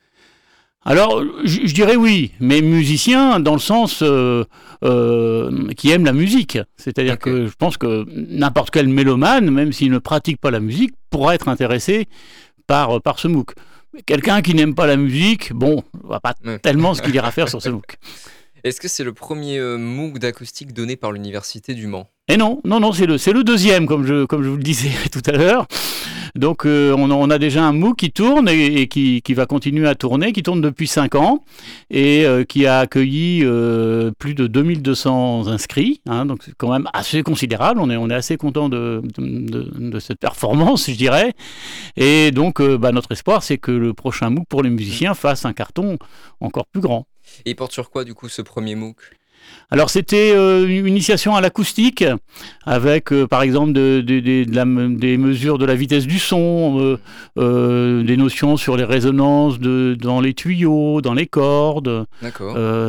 [0.85, 4.43] Alors, je je dirais oui, mais musicien dans le sens euh,
[4.83, 6.57] euh, qui aime la musique.
[6.75, 10.93] C'est-à-dire que je pense que n'importe quel mélomane, même s'il ne pratique pas la musique,
[11.09, 12.07] pourra être intéressé
[12.67, 13.53] par, par ce MOOC.
[13.93, 17.31] Mais Quelqu'un qui n'aime pas la musique, bon, on voit pas tellement ce qu'il ira
[17.31, 17.95] faire sur ce MOOC.
[18.65, 22.09] Est-ce que c'est le premier MOOC d'acoustique donné par l'université du Mans?
[22.27, 24.91] Et non, non, non, c'est le, le deuxième, comme je, comme je vous le disais
[25.11, 25.67] tout à l'heure.
[26.35, 30.33] Donc, euh, on, a, déjà un MOOC qui tourne et, qui, va continuer à tourner,
[30.33, 31.43] qui tourne depuis 5 ans
[31.91, 36.01] et euh, qui a accueilli euh, plus de 2200 inscrits.
[36.07, 37.79] hein, donc, c'est quand même assez considérable.
[37.79, 39.01] On est, assez content de,
[39.99, 41.33] cette performance, je dirais.
[41.97, 45.53] Et donc, bah, notre espoir, c'est que le prochain MOOC pour les musiciens fasse un
[45.53, 45.97] carton
[46.39, 47.05] encore plus grand.
[47.45, 48.97] Et il porte sur quoi du coup ce premier MOOC?
[49.71, 52.03] Alors c'était euh, une initiation à l'acoustique,
[52.65, 56.05] avec euh, par exemple de, de- de- de la me- des mesures de la vitesse
[56.05, 56.97] du son,
[57.39, 62.05] euh, des notions sur les résonances dans les tuyaux, dans les cordes,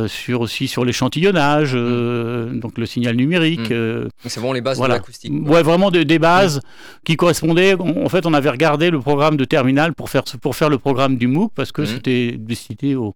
[0.07, 3.71] sur aussi sur l'échantillonnage, euh, donc le signal numérique.
[3.71, 4.03] Mm.
[4.03, 4.95] Donc c'est vraiment les bases voilà.
[4.95, 5.31] de l'acoustique.
[5.47, 6.61] Ouais, vraiment des, des bases
[7.03, 7.75] qui correspondaient.
[7.79, 11.17] En fait, on avait regardé le programme de terminale pour faire, pour faire le programme
[11.17, 11.87] du MOOC parce que Mhm.
[11.87, 13.15] c'était destiné aux,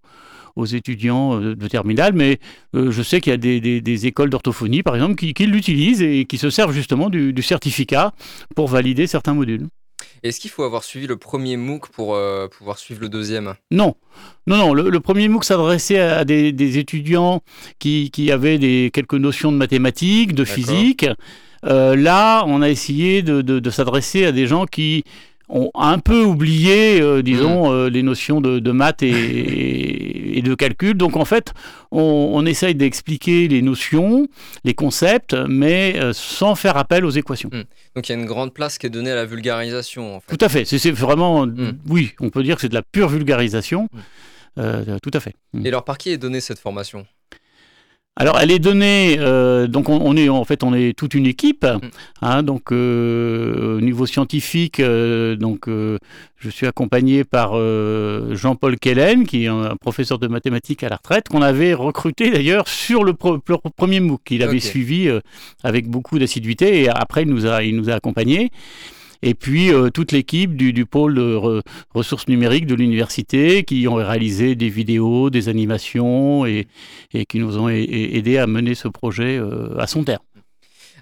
[0.56, 2.14] aux étudiants euh, de terminale.
[2.14, 2.40] Mais
[2.76, 5.46] euh, je sais qu'il y a des, des- des écoles d'orthophonie, par exemple, qui, qui
[5.46, 8.14] l'utilisent et qui se servent justement du, du certificat
[8.56, 9.68] pour valider certains modules.
[10.24, 13.56] Est-ce qu'il faut avoir suivi le premier MOOC pour euh, pouvoir suivre le deuxième?
[13.72, 13.96] Non,
[14.48, 14.74] non, non.
[14.74, 17.42] Le, le premier MOOC s'adressait à des, des étudiants
[17.80, 21.06] qui, qui avaient des, quelques notions de mathématiques, de physique.
[21.66, 25.04] Euh, là, on a essayé de, de- de s'adresser à des gens qui
[25.50, 30.56] ont un peu oublié, euh, disons, euh, les notions de, de maths et, et de
[30.56, 30.94] calcul.
[30.96, 31.54] Donc, en fait,
[31.92, 32.02] on,
[32.34, 34.28] on essaye d'expliquer les notions,
[34.64, 37.50] les concepts, mais euh, sans faire appel aux équations.
[37.96, 40.36] Donc il y a une grande place qui est donnée à la vulgarisation en fait.
[40.38, 40.66] Tout à fait.
[40.66, 41.80] C'est vraiment, Mm.
[41.90, 43.88] oui, on peut dire que c'est de la pure vulgarisation.
[44.56, 44.98] Mm.
[45.02, 45.34] Tout à fait.
[45.54, 45.66] Mm.
[45.66, 47.06] Et alors par qui est donnée cette formation?
[48.20, 49.16] Alors, elle est donnée.
[49.20, 51.66] euh, donc, on, on est en fait, on est toute une équipe.
[52.22, 55.98] hein, donc, euh, au niveau scientifique, euh, donc, euh,
[56.38, 60.98] je suis accompagné par euh, Jean-Paul Kellen, qui est un professeur de mathématiques à la
[60.98, 64.22] retraite, qu'on avait recruté d'ailleurs sur le, pro- le premier MOOC.
[64.26, 65.22] qu'il avait suivi euh,
[65.64, 68.52] avec beaucoup d'assiduité et après, il nous a, il nous a accompagnés.
[69.22, 71.62] Et puis euh, toute l'équipe du, du pôle de re-
[71.94, 76.68] ressources numériques de l'université qui ont réalisé des vidéos, des animations et,
[77.14, 80.24] et qui nous ont aidés à mener ce projet euh, à son terme.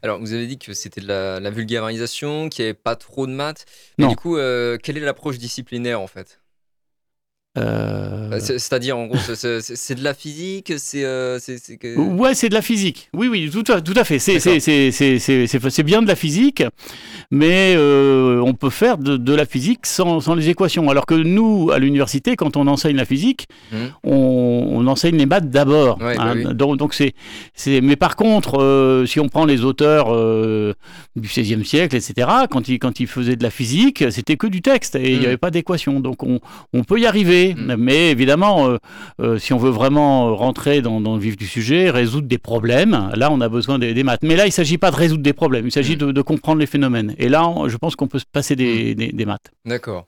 [0.03, 3.27] Alors vous avez dit que c'était de la, la vulgarisation, qu'il n'y avait pas trop
[3.27, 3.65] de maths.
[3.97, 4.11] Mais Non.
[4.11, 6.39] du coup, euh, quelle est l'approche disciplinaire en fait?
[7.57, 11.03] Euh, c'est- C'est-à-dire, en gros, c'est- de la physique, c'est.
[11.03, 13.09] euh, c'est- que- Ouais, c'est de la physique.
[13.13, 14.19] Oui, oui, tout à, tout à fait.
[14.19, 16.63] C'est, bien de la physique,
[17.31, 20.89] mais euh, on peut faire de, de la physique sans, sans les équations.
[20.89, 23.77] Alors que nous, à l'université, quand on enseigne la physique, Mhm.
[24.03, 25.99] on, on enseigne les maths d'abord.
[26.01, 26.45] Ouais, bah oui.
[26.53, 27.13] Donc, donc c'est.
[27.81, 30.73] Mais par contre, euh, si on prend les auteurs euh,
[31.15, 34.61] du XVIe siècle, etc., quand ils, quand ils faisaient de la physique, c'était que du
[34.61, 35.25] texte et il n'y Mhm.
[35.25, 35.99] avait pas d'équation.
[35.99, 36.39] Donc on,
[36.73, 37.75] on peut y arriver, Mhm.
[37.77, 38.67] mais évidemment.
[38.69, 38.77] euh,
[39.19, 43.11] euh, si on veut vraiment rentrer dans, dans le vif du sujet, résoudre des problèmes,
[43.15, 44.21] là on a besoin des, des maths.
[44.23, 45.99] Mais là il ne s'agit pas de résoudre des problèmes, il s'agit Mm.
[45.99, 47.15] de, de comprendre les phénomènes.
[47.17, 49.51] Et là on- je pense qu'on peut se passer des, des- des maths.
[49.65, 50.05] D'accord.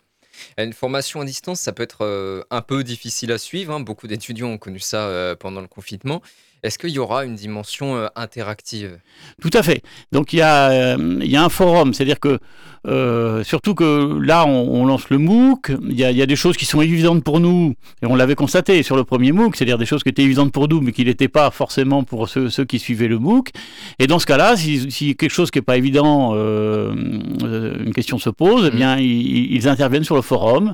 [0.58, 3.74] Une formation à distance, ça peut être euh, un peu difficile à suivre.
[3.74, 3.80] hein.
[3.82, 6.22] Beaucoup d'étudiants ont connu ça pendant le confinement.
[6.64, 9.00] Est-ce qu'il y aura une dimension interactive?
[9.42, 9.82] Tout à fait.
[10.12, 12.40] Donc il y, a, il y a un forum, c'est-à-dire que
[12.88, 16.26] euh, surtout que là on, on lance le MOOC, il y, a, il y a
[16.26, 19.56] des choses qui sont évidentes pour nous, et on l'avait constaté sur le premier MOOC,
[19.56, 22.50] c'est-à-dire des choses qui étaient évidentes pour nous, mais qui n'étaient pas forcément pour ceux,
[22.50, 23.50] ceux qui suivaient le MOOC.
[24.00, 26.94] Et dans ce cas-là, si, si quelque chose qui n'est pas évident, euh,
[27.44, 30.74] euh, une question se pose, eh bien ils, ils interviennent sur le forum.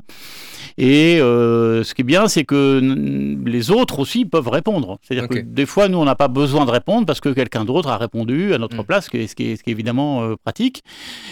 [0.78, 2.82] Et euh, ce qui est bien, c'est que
[3.46, 4.98] les autres aussi peuvent répondre.
[5.00, 7.88] C'est-à-dire que des fois, nous, on n'a pas besoin de répondre parce que quelqu'un d'autre
[7.88, 8.84] a répondu à notre Mm.
[8.84, 10.82] place, ce qui est, ce qui est- ce qui est évidemment euh, pratique.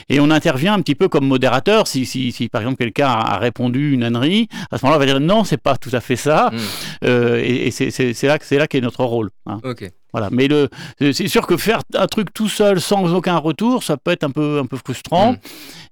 [0.08, 1.86] Et on intervient un petit peu comme modérateur.
[1.86, 5.06] Si, si, si par exemple, quelqu'un a, répondu une ânerie, à ce moment-là, on va
[5.06, 6.50] dire non, c'est pas tout à fait ça.
[6.52, 6.58] Mm.
[7.04, 9.30] Euh, et et c'est là, que- c'est là qu'est notre rôle.
[9.46, 9.60] hein.
[9.64, 9.90] Ok.
[10.12, 10.28] Voilà.
[10.30, 10.68] Mais le,
[11.00, 14.30] c'est sûr que faire un truc tout seul sans aucun retour, ça peut être un
[14.30, 15.32] peu, un peu frustrant.
[15.32, 15.38] Mm.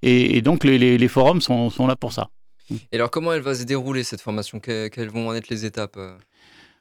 [0.03, 2.29] Et, et donc, les, les- les forums sont, sont là pour ça.
[2.93, 4.61] Et alors, comment elle va se dérouler cette formation?
[4.61, 6.15] Que- Quelles vont en être les étapes euh?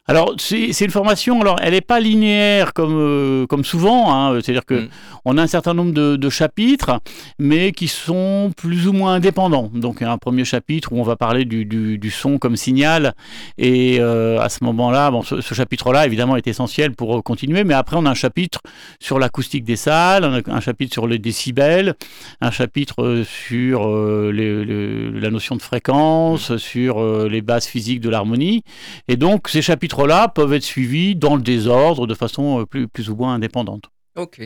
[0.07, 4.39] Alors, c'est une formation, alors elle n'est pas linéaire comme, euh, comme souvent, hein.
[4.41, 4.89] c'est-à-dire que Mm.
[5.25, 6.99] on a un certain nombre de, de chapitres,
[7.37, 9.69] mais qui sont plus ou moins indépendants.
[9.73, 12.39] Donc, il y a un premier chapitre où on va parler du, du- du son
[12.39, 13.13] comme signal,
[13.59, 17.63] et euh, à ce moment-là, bon, ce, ce chapitre-là, évidemment, est essentiel pour euh, continuer,
[17.63, 18.59] mais après, on a un chapitre
[18.99, 21.93] sur l'acoustique des salles, un, un chapitre sur les décibels,
[22.41, 28.09] un chapitre sur euh, les- la notion de fréquence, sur euh, les bases physiques de
[28.09, 28.63] l'harmonie,
[29.07, 29.61] et donc, ces
[29.91, 33.85] chapitres-là peuvent être suivis dans le désordre de façon euh, plus, plus ou moins indépendante.
[34.15, 34.41] Ok.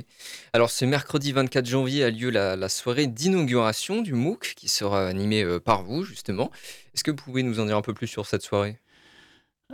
[0.54, 5.08] Alors, ce mercredi 24 janvier a lieu la, la soirée d'inauguration du MOOC qui sera
[5.08, 6.52] animée euh, par vous, justement.
[6.94, 8.78] Est-ce que vous pouvez nous en dire un peu plus sur cette soirée?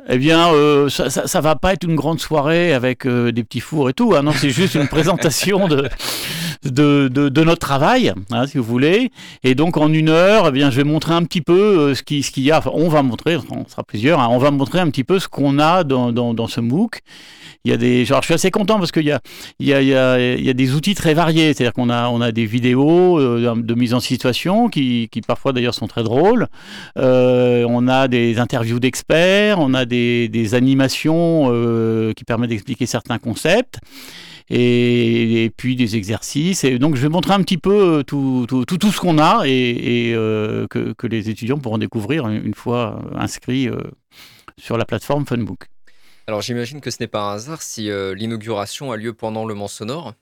[0.07, 3.43] Eh bien, euh, ça, ça, ça va pas être une grande soirée avec euh, des
[3.43, 4.15] petits fours et tout.
[4.15, 4.23] hein.
[4.23, 5.89] Non, c'est juste une présentation de,
[6.63, 9.11] de, de, de notre travail, hein, si vous voulez.
[9.43, 12.03] Et donc, en une heure, eh bien, je vais montrer un petit peu euh, ce
[12.03, 12.57] qui- ce qu'il y a.
[12.59, 15.27] Enfin, on va montrer, on sera plusieurs, hein, on va montrer un petit peu ce
[15.27, 16.99] qu'on a dans, dans, dans ce MOOC.
[17.63, 19.19] Il y a des, genre, je suis assez content parce qu'il y a,
[19.59, 21.53] il y, a, il y, a, il y a des outils très variés.
[21.53, 25.53] C'est-à-dire qu'on a, on a des vidéos euh, de mise en situation qui, qui parfois
[25.53, 26.47] d'ailleurs sont très drôles.
[26.97, 32.87] Euh, on a des interviews d'experts, on a des, des animations euh, qui permettent d'expliquer
[32.87, 33.79] certains concepts.
[34.53, 36.63] Et, puis des exercices.
[36.63, 39.17] Et donc je vais montrer un petit peu euh, tout, tout, tout, tout ce qu'on
[39.17, 43.77] a et, euh, que, les étudiants pourront découvrir une fois inscrits euh,
[44.57, 45.67] sur la plateforme Funbook.
[46.27, 49.67] Alors, j'imagine que ce n'est pas un hasard si l'inauguration a lieu pendant le Mans
[49.67, 50.13] Sonore.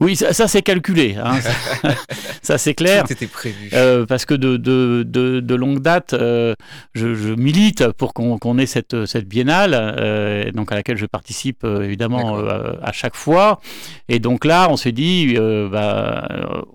[0.00, 1.40] Oui, ça, ça c'est calculé, hein.
[2.42, 3.02] ça, c'est clair.
[3.02, 3.68] Tout était prévu.
[3.72, 6.54] Euh, parce que de, de, de, de longue date, euh,
[6.94, 11.64] je, je, milite pour qu'on ait cette, cette biennale, euh, donc à laquelle je participe
[11.64, 13.60] évidemment à chaque fois.
[14.08, 16.28] Et donc là, on s'est dit, bah,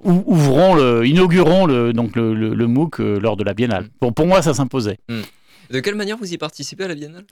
[0.04, 3.84] ouvrons le, inaugurons le, donc le, le, le MOOC lors de la biennale.
[3.84, 3.90] Mm.
[4.02, 5.00] Bon, pour moi, ça s'imposait.
[5.08, 5.22] Mm.
[5.70, 7.26] De quelle manière vous y participez à la biennale?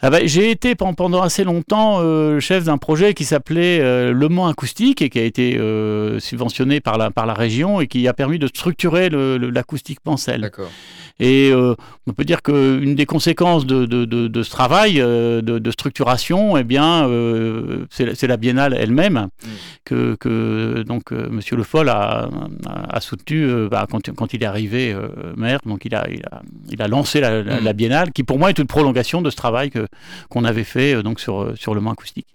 [0.00, 4.28] Ah bah, j'ai été pendant assez longtemps euh, chef d'un projet qui s'appelait euh, Le
[4.28, 8.38] Mans Acoustique et qui a été euh, subventionné par la, région et qui a permis
[8.38, 10.42] de structurer l'acoustique Pancel.
[10.42, 10.70] D'accord.
[11.20, 11.74] Et euh,
[12.06, 16.56] on peut dire qu'une des conséquences de, de, de, de ce travail de, de, structuration,
[16.56, 19.48] eh bien, euh, c'est la biennale elle-même Mm.
[19.84, 22.28] que, que donc euh, Monsieur Le Foll a,
[22.88, 25.60] a, soutenu euh, bah, quand, quand, il est arrivé euh, maire.
[25.64, 27.64] Donc il a, il a, il a lancé la, la, Mm.
[27.64, 29.70] la, biennale, qui pour moi est une prolongation de ce travail
[30.28, 32.26] qu'on avait fait euh, donc sur sur le Mans acoustique.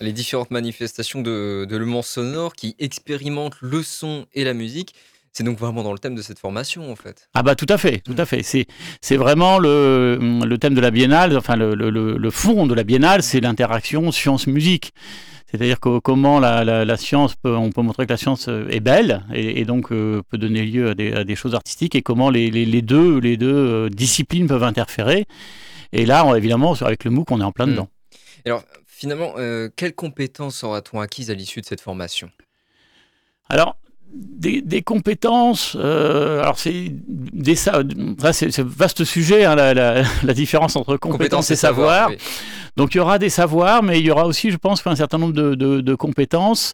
[0.00, 4.94] Les différentes manifestations de, de Le Mans sonore qui expérimentent le son et la musique.
[5.32, 7.28] C'est donc vraiment dans le thème de cette formation, en fait.
[7.32, 8.42] Ah bah tout à fait, tout à fait.
[8.42, 8.66] C'est
[9.00, 12.84] c'est vraiment le, le thème de la biennale, enfin le, le, le fond de la
[12.84, 14.92] biennale, c'est l'interaction science-musique.
[15.52, 18.80] C'est-à-dire que comment la, la, la, science peut, on peut montrer que la science est
[18.80, 22.00] belle et, et donc euh, peut donner lieu à des, à des, choses artistiques et
[22.00, 25.26] comment les, les, les deux, les deux euh, disciplines peuvent interférer.
[25.92, 27.84] Et là, on, évidemment, avec le MOOC, on est en plein dedans.
[27.84, 28.48] Mmh.
[28.48, 32.30] Alors, finalement, euh, quelles compétences aura-t-on acquises à l'issue de cette formation?
[33.50, 33.76] Alors,
[34.14, 36.92] des, des compétences, euh, alors c'est
[37.32, 42.10] des c'est vaste sujet, hein, la, la- la différence entre compétences, et savoir.
[42.10, 42.16] oui.
[42.78, 45.18] Donc il y aura des savoirs, mais il y aura aussi, je pense, un certain
[45.18, 46.72] nombre de, de- de compétences.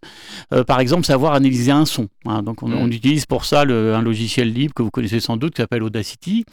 [0.55, 2.07] Euh, par exemple, savoir analyser un son.
[2.25, 2.43] hein.
[2.45, 2.75] Donc on, Mm.
[2.79, 5.83] on utilise pour ça le- un logiciel libre que vous connaissez sans doute qui s'appelle
[5.83, 6.45] Audacity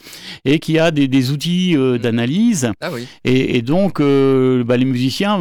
[0.46, 1.98] et qui a des, des outils euh, Mm.
[2.00, 2.72] d'analyse.
[2.82, 3.08] Ah oui.
[3.24, 5.38] Et, et donc, bah, les musiciens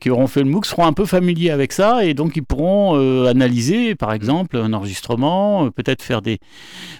[0.00, 2.94] qui auront fait le MOOC seront un peu familiers avec ça et donc ils pourront
[3.26, 6.38] analyser, par exemple, un enregistrement, euh, peut-être faire des,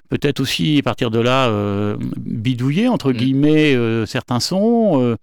[0.08, 3.16] peut-être aussi à partir de là euh, bidouiller entre Mm.
[3.16, 5.16] guillemets euh, certains sons,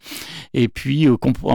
[0.54, 1.08] et puis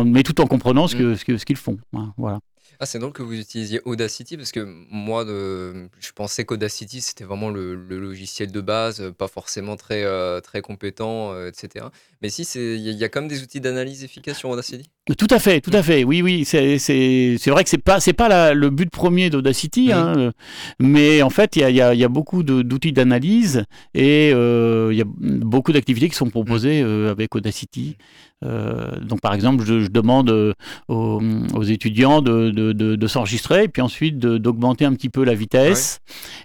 [0.04, 1.16] mais tout en comprenant ce Mm.
[1.16, 1.78] que ce qu'ils font.
[1.94, 2.40] hein, voilà.
[2.80, 5.88] Ah, c'est drôle que vous utilisiez Audacity parce que moi, de...
[6.00, 10.62] je pensais qu'Audacity c'était vraiment le, le logiciel de base, pas forcément très, euh, très
[10.62, 11.86] compétent, euh, etc.
[12.22, 14.90] Mais si, il y, y a quand même des outils d'analyse efficaces sur Audacity?
[15.18, 16.04] Tout à fait, tout à fait.
[16.04, 19.30] Oui, oui, c'est c'est c'est vrai que c'est pas c'est pas la- le but premier
[19.30, 20.30] d'Audacity, hein,
[20.78, 24.30] mais en fait il y a, il y a- y a beaucoup d'outils d'analyse et
[24.32, 27.96] euh, il y a beaucoup d'activités qui sont proposées euh, avec Audacity.
[28.44, 30.54] Euh, donc par exemple, je, je demande
[30.88, 31.20] aux,
[31.54, 35.24] aux étudiants de, de, de- de s'enregistrer et puis ensuite de- d'augmenter un petit peu
[35.24, 36.00] la vitesse.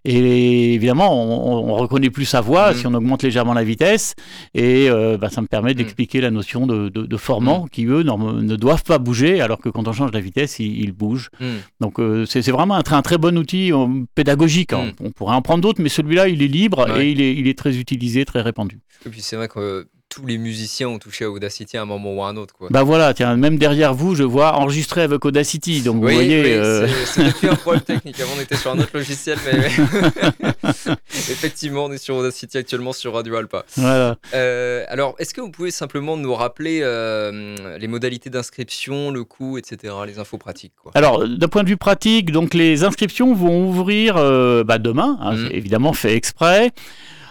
[0.06, 2.78] Et évidemment, on, on reconnaît plus sa voix Mhm.
[2.78, 4.14] si on augmente légèrement la vitesse.
[4.54, 4.90] Et
[5.20, 8.98] bah, ça me permet d'expliquer la notion de, formant qui, eux, norme- ne doivent pas
[8.98, 11.30] bouger, alors que quand on change la vitesse, ils, ils bougent.
[11.40, 11.58] Hmm.
[11.80, 14.74] Donc euh, c'est vraiment un, très- un très bon outil euh, pédagogique.
[14.74, 14.86] hein.
[15.00, 15.06] Mm.
[15.08, 17.08] On pourrait en prendre d'autres, mais celui-là, il est libre Ouais.
[17.08, 18.80] et il est, il est très utilisé, très répandu.
[19.06, 22.12] Et puis c'est vrai que tous les musiciens ont touché à Audacity à un moment
[22.12, 22.52] ou à un autre.
[22.56, 22.70] Quoi.
[22.72, 25.82] Bah voilà, tiens, même derrière vous, je vois enregistré avec Audacity.
[25.84, 26.42] Donc vous oui, voyez.
[26.42, 28.20] oui, euh, c'est- un problème technique.
[28.20, 29.68] Avant, on était sur un autre logiciel, mais
[31.14, 33.64] effectivement, on est sur Audacity actuellement sur Radio Alpa.
[33.76, 34.16] voilà.
[34.34, 39.60] Euh, alors, est-ce que vous pouvez simplement nous rappeler euh, les modalités d'inscription, le coût,
[39.60, 40.94] etc., les infos pratiques quoi?
[40.96, 45.36] Alors, d'un point de vue pratique, donc les inscriptions vont ouvrir euh, bah, demain, hein,
[45.38, 46.72] c'est évidemment fait exprès.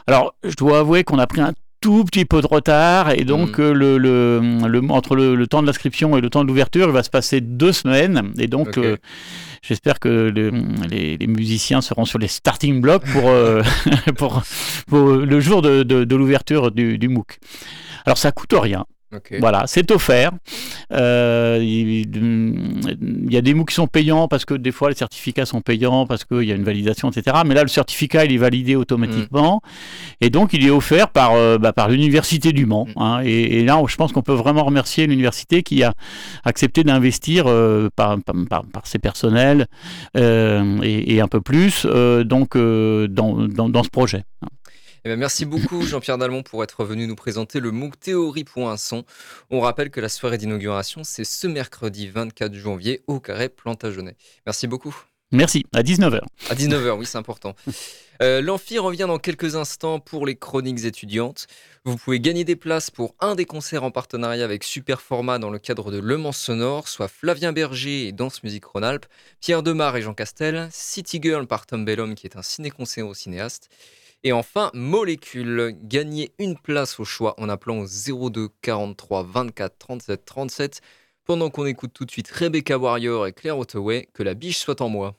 [0.07, 3.59] Alors, je dois avouer qu'on a pris un tout petit peu de retard et donc
[3.59, 3.65] Mhm.
[3.65, 6.87] euh, le, le- le- entre le, le temps de l'inscription et le temps de l'ouverture,
[6.89, 8.97] il va se passer deux semaines et donc euh,
[9.63, 10.51] j'espère que le-
[10.91, 13.63] les, les musiciens seront sur les starting blocks pour, euh,
[14.17, 14.43] pour,
[14.89, 17.39] pour le jour de, de- de l'ouverture du, du MOOC.
[18.05, 18.85] Alors, ça coûte rien.
[19.15, 19.37] Ok.
[19.39, 20.33] Voilà, c'est offert.
[20.93, 25.47] Euh, il, y a des MOOC qui sont payants parce que des fois les certificats
[25.47, 27.37] sont payants parce qu'il y a une validation, etc.
[27.47, 29.63] Mais là, le certificat, il est validé automatiquement.
[30.21, 32.87] Et donc, il est offert par, euh, bah, par l'Université du Mans.
[32.87, 33.01] Mm.
[33.01, 33.21] hein.
[33.25, 35.93] et, et là, je pense qu'on peut vraiment remercier l'université qui a
[36.45, 39.67] accepté d'investir euh, par, par, ses personnels
[40.17, 44.25] et, et un peu plus donc, dans, dans, dans ce projet.
[45.07, 49.05] Eh ben, merci beaucoup Jean-Pierre Dalmont pour être venu nous présenter le MOOC Théorie.son.
[49.51, 54.17] On rappelle que la soirée d'inauguration, c'est ce mercredi 24 janvier au Carré Plantagenet.
[54.47, 54.97] Merci beaucoup.
[55.31, 56.19] Merci, à 19h.
[56.51, 57.55] À 19h, oui, c'est important.
[58.23, 61.49] Euh, L'Amphi revient dans quelques instants pour les chroniques étudiantes.
[61.85, 65.51] Vous pouvez gagner des places pour un des concerts en partenariat avec Super Format dans
[65.51, 69.05] le cadre de Le Mans Sonore, soit Flavien Berger et Danse Musique Rhône-Alpes,
[69.43, 73.13] Pierre Demar et Jean Castel, City Girl par Tom Bellum qui est un ciné-concert au
[73.13, 73.69] cinéaste.
[74.27, 80.25] Et enfin, Molécule, gagnez une place au choix en appelant au 02 43 24 37
[80.25, 80.81] 37
[81.25, 84.81] pendant qu'on écoute tout de suite Rebecca Warrior et Claire Ottaway, que la biche soit
[84.81, 85.15] en moi.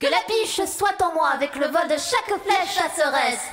[0.00, 3.46] Que la biche soit en moi avec le vol de chaque flèche chasseresse.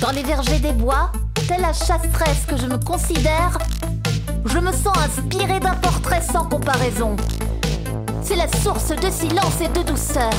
[0.00, 1.12] Dans les vergers des bois,
[1.46, 3.58] telle la chasseresse que je me considère,
[4.46, 7.16] je me sens inspirée d'un portrait sans comparaison.
[8.28, 10.32] C'est la source de silence et de douceur.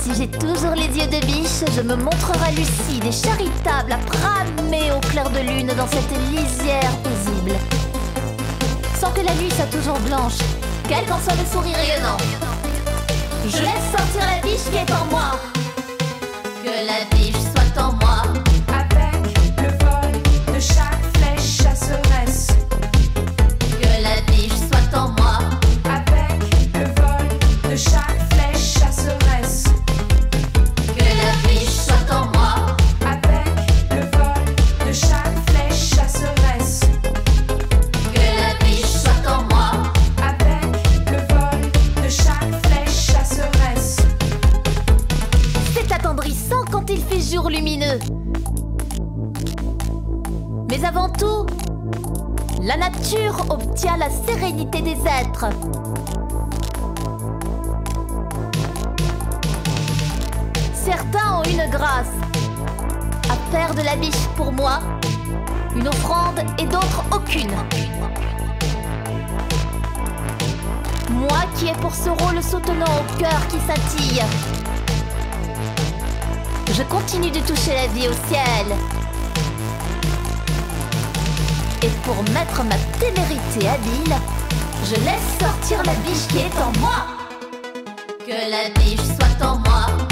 [0.00, 4.92] Si j'ai toujours les yeux de biche, je me montrerai lucide et charitable à bramer
[4.92, 7.58] au clair de lune dans cette lisière paisible.
[9.00, 10.38] Sans que la nuit soit toujours blanche,
[10.88, 12.18] quel qu'en soit le sourire rayonnant.
[13.46, 15.40] Je laisse sortir la biche qui est en moi.
[16.62, 17.29] Que la biche
[50.90, 51.46] avant tout,
[52.62, 55.46] la nature obtient la sérénité des êtres.
[60.74, 62.16] Certains ont une grâce
[63.28, 64.80] à faire de la biche pour moi
[65.76, 67.54] une offrande et d'autres aucune.
[71.12, 74.22] Moi qui est pour ce rôle soutenant au cœur qui scintille.
[76.72, 78.99] Je continue de toucher la vie au ciel.
[81.82, 84.14] Et pour mettre ma témérité habile,
[84.84, 87.06] je laisse sortir la biche qui est en moi.
[88.26, 90.09] Que la biche soit en moi.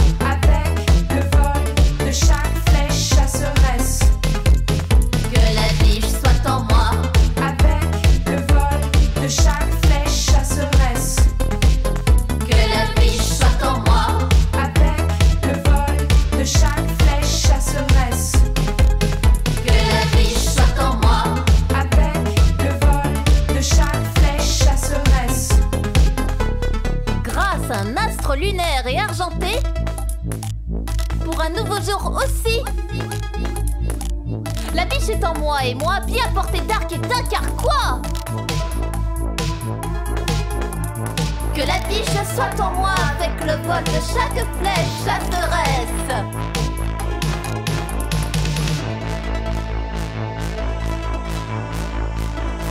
[31.97, 32.63] Aussi.
[34.75, 38.01] La biche est en moi et moi, bien porté d'arc et d'un carquois.
[41.55, 46.25] Que la biche soit en moi avec le vol de chaque flèche chasseresse.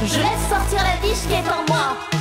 [0.05, 2.16] Je laisse sortir la biche qui est en moi.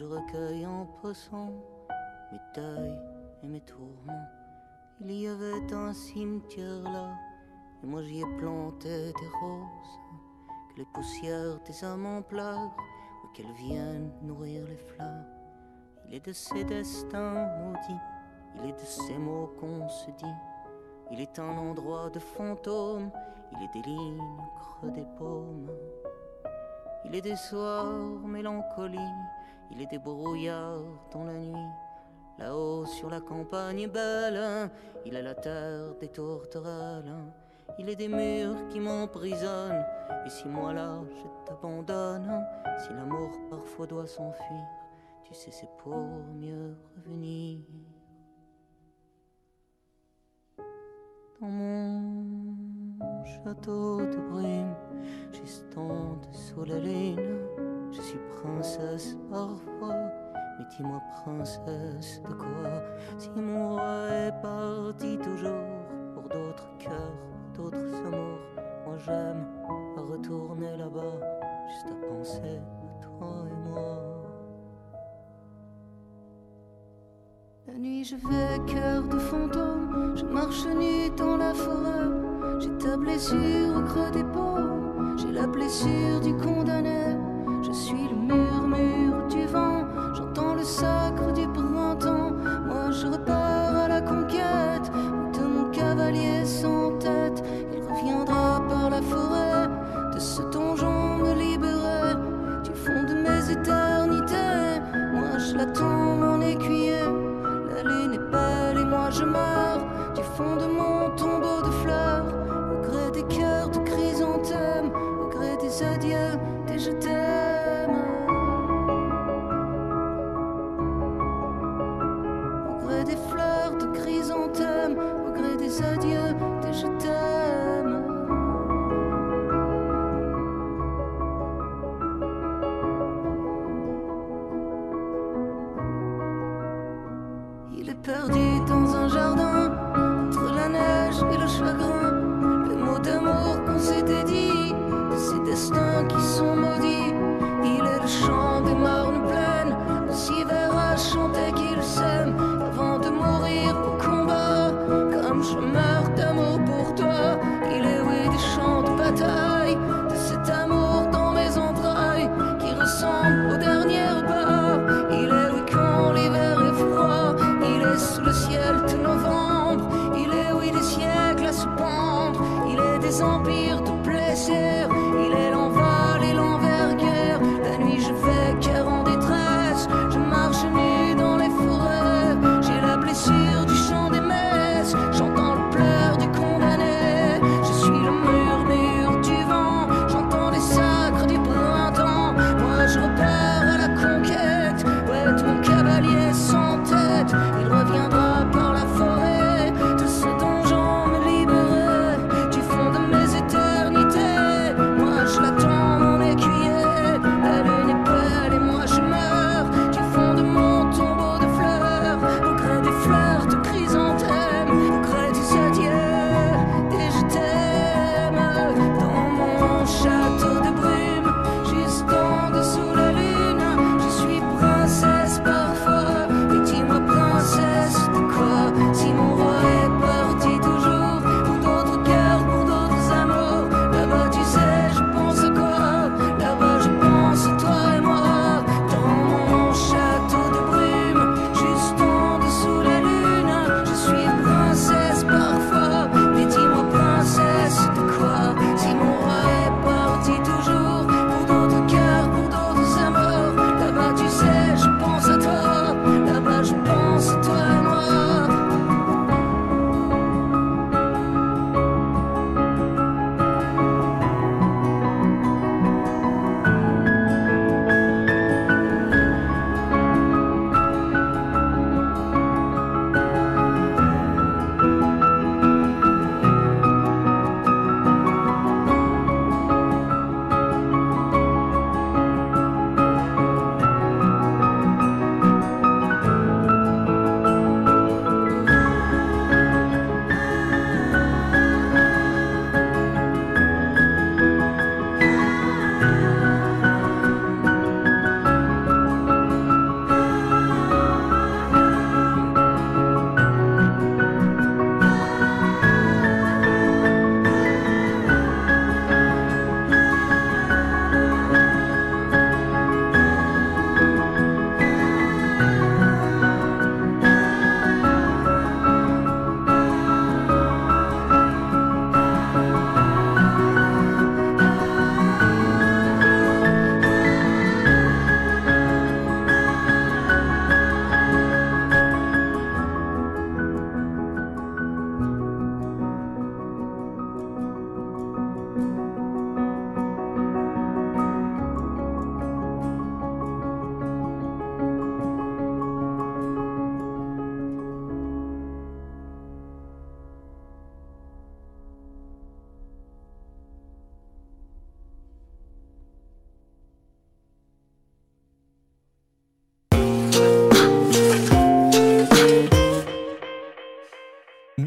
[0.00, 1.52] Je recueille en passant
[2.32, 2.98] mes deuils
[3.42, 4.26] et mes tourments.
[5.02, 7.12] Il y avait un cimetière là,
[7.82, 10.00] et moi j'y ai planté des roses,
[10.70, 12.74] que les poussières des amants pleurent,
[13.22, 15.26] ou qu'elles viennent nourrir les fleurs.
[16.08, 18.00] Il est de ces destins maudits,
[18.56, 20.36] il est de ces mots qu'on se dit.
[21.10, 23.10] Il est un endroit de fantômes,
[23.52, 24.22] il est des lignes
[24.94, 25.68] des paumes.
[27.04, 27.92] Il est des soirs
[28.24, 28.98] mélancolies,
[29.70, 31.68] il est des brouillards dans la nuit.
[32.38, 34.70] Là-haut sur la campagne belle,
[35.04, 37.14] il est la terre des tourterelles.
[37.78, 39.84] Il est des murs qui m'emprisonnent,
[40.26, 42.44] et si moi là je t'abandonne,
[42.78, 44.64] si l'amour parfois doit s'enfuir,
[45.24, 45.96] tu sais c'est pour
[46.34, 47.60] mieux revenir.
[51.40, 54.74] Dans mon château de brume,
[55.32, 57.69] j'estende sous la lune.
[57.92, 59.96] Je suis princesse parfois,
[60.58, 62.82] mais dis-moi princesse de quoi?
[63.18, 65.66] Si mon roi est parti toujours
[66.14, 67.18] pour d'autres cœurs,
[67.54, 68.38] d'autres amours,
[68.86, 69.44] moi j'aime
[69.96, 71.18] à retourner là-bas,
[71.68, 73.98] juste à penser à toi et moi.
[77.66, 82.60] La nuit je vais cœur de fantôme, je marche nu dans la forêt.
[82.60, 87.16] J'ai ta blessure au creux des paumes, j'ai la blessure du condamné.
[87.70, 88.09] Je suis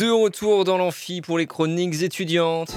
[0.04, 2.76] De retour dans l'amphi pour les chroniques étudiantes.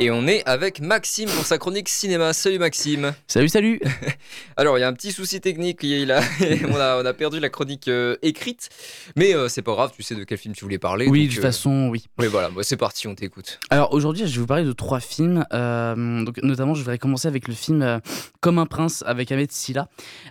[0.00, 2.32] Et on est avec Maxime pour sa chronique cinéma.
[2.32, 3.14] Salut Maxime.
[3.28, 3.80] Salut, salut
[4.56, 5.84] Alors, il y a un petit souci technique.
[5.84, 6.20] Il a,
[6.68, 8.70] on, a, on a perdu la chronique euh, écrite.
[9.14, 11.06] Mais euh, c'est pas grave, tu sais de quel film tu voulais parler.
[11.06, 12.06] Oui, donc, de toute euh, façon, oui.
[12.18, 13.60] Mais voilà, bah, c'est parti, on t'écoute.
[13.70, 15.44] Alors aujourd'hui, je vais vous parler de trois films.
[15.52, 18.00] donc, notamment, je voudrais commencer avec le film
[18.40, 19.88] Comme un prince avec Ahmed Silla.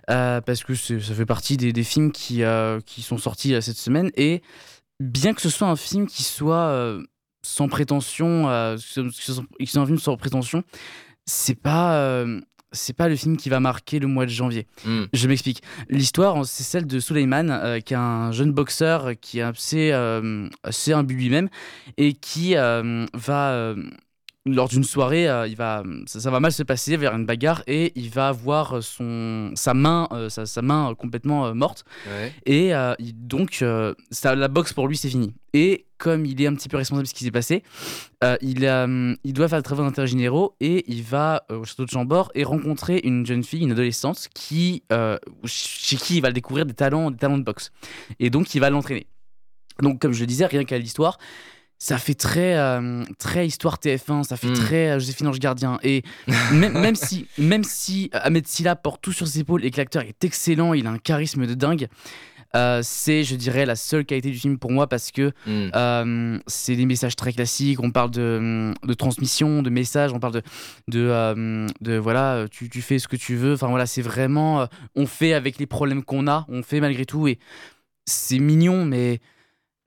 [0.07, 2.43] parce que ça fait partie des, des films qui,
[2.85, 4.11] qui sont sortis cette semaine.
[4.17, 4.41] Et
[4.99, 6.99] bien que ce soit un film qui soit
[7.43, 10.63] sans prétention, euh, un film sans prétention,
[11.25, 11.97] c'est pas.
[11.97, 12.41] euh,
[12.75, 14.65] c'est pas le film qui va marquer le mois de janvier.
[14.83, 15.03] Hmm.
[15.13, 15.61] Je m'explique.
[15.89, 20.49] L'histoire, c'est celle de Suleiman, euh, qui est un jeune boxeur qui est assez, euh,
[20.63, 21.49] assez imbu lui-même
[21.97, 23.75] et qui va,
[24.45, 27.63] lors d'une soirée, euh, il va, ça, ça va mal se passer vers une bagarre
[27.65, 31.85] et il va avoir son, sa main, euh, sa, sa main euh, complètement euh, morte.
[32.09, 32.33] Ouais.
[32.45, 35.33] Et euh, il- donc, euh, ça, la boxe pour lui, c'est fini.
[35.53, 37.63] Et comme il est un petit peu responsable de ce qui s'est passé,
[38.25, 41.63] euh, il, euh, il doit faire le travail d'intérêt généraux et il va euh, au
[41.63, 46.21] château de Chambord et rencontrer une jeune fille, une adolescente, qui, euh, chez qui il
[46.21, 47.71] va découvrir des talents, des talents de boxe.
[48.19, 49.07] Et donc, il va l'entraîner.
[49.81, 51.17] Donc, comme je le disais, rien qu'à l'histoire,
[51.83, 54.53] ça fait très, euh, très histoire TF1, ça fait Mm.
[54.53, 55.79] très euh, Joséphine Ange Gardien.
[55.83, 56.01] Et
[56.53, 60.03] même, même si, même si Ahmed Silla porte tout sur ses épaules et que l'acteur
[60.03, 61.89] est excellent, il a un charisme de dingue,
[62.55, 66.75] euh, c'est, je dirais, la seule qualité du film pour moi parce que euh, c'est
[66.77, 67.81] des messages très classiques.
[67.81, 70.13] On parle de, de transmission, de messages.
[70.13, 70.41] On parle de,
[70.87, 73.53] de, euh, de voilà, tu, tu fais ce que tu veux.
[73.55, 74.65] Enfin voilà, c'est vraiment, euh,
[74.95, 77.27] on fait avec les problèmes qu'on a, on fait malgré tout.
[77.27, 77.39] Et
[78.05, 79.19] c'est mignon, mais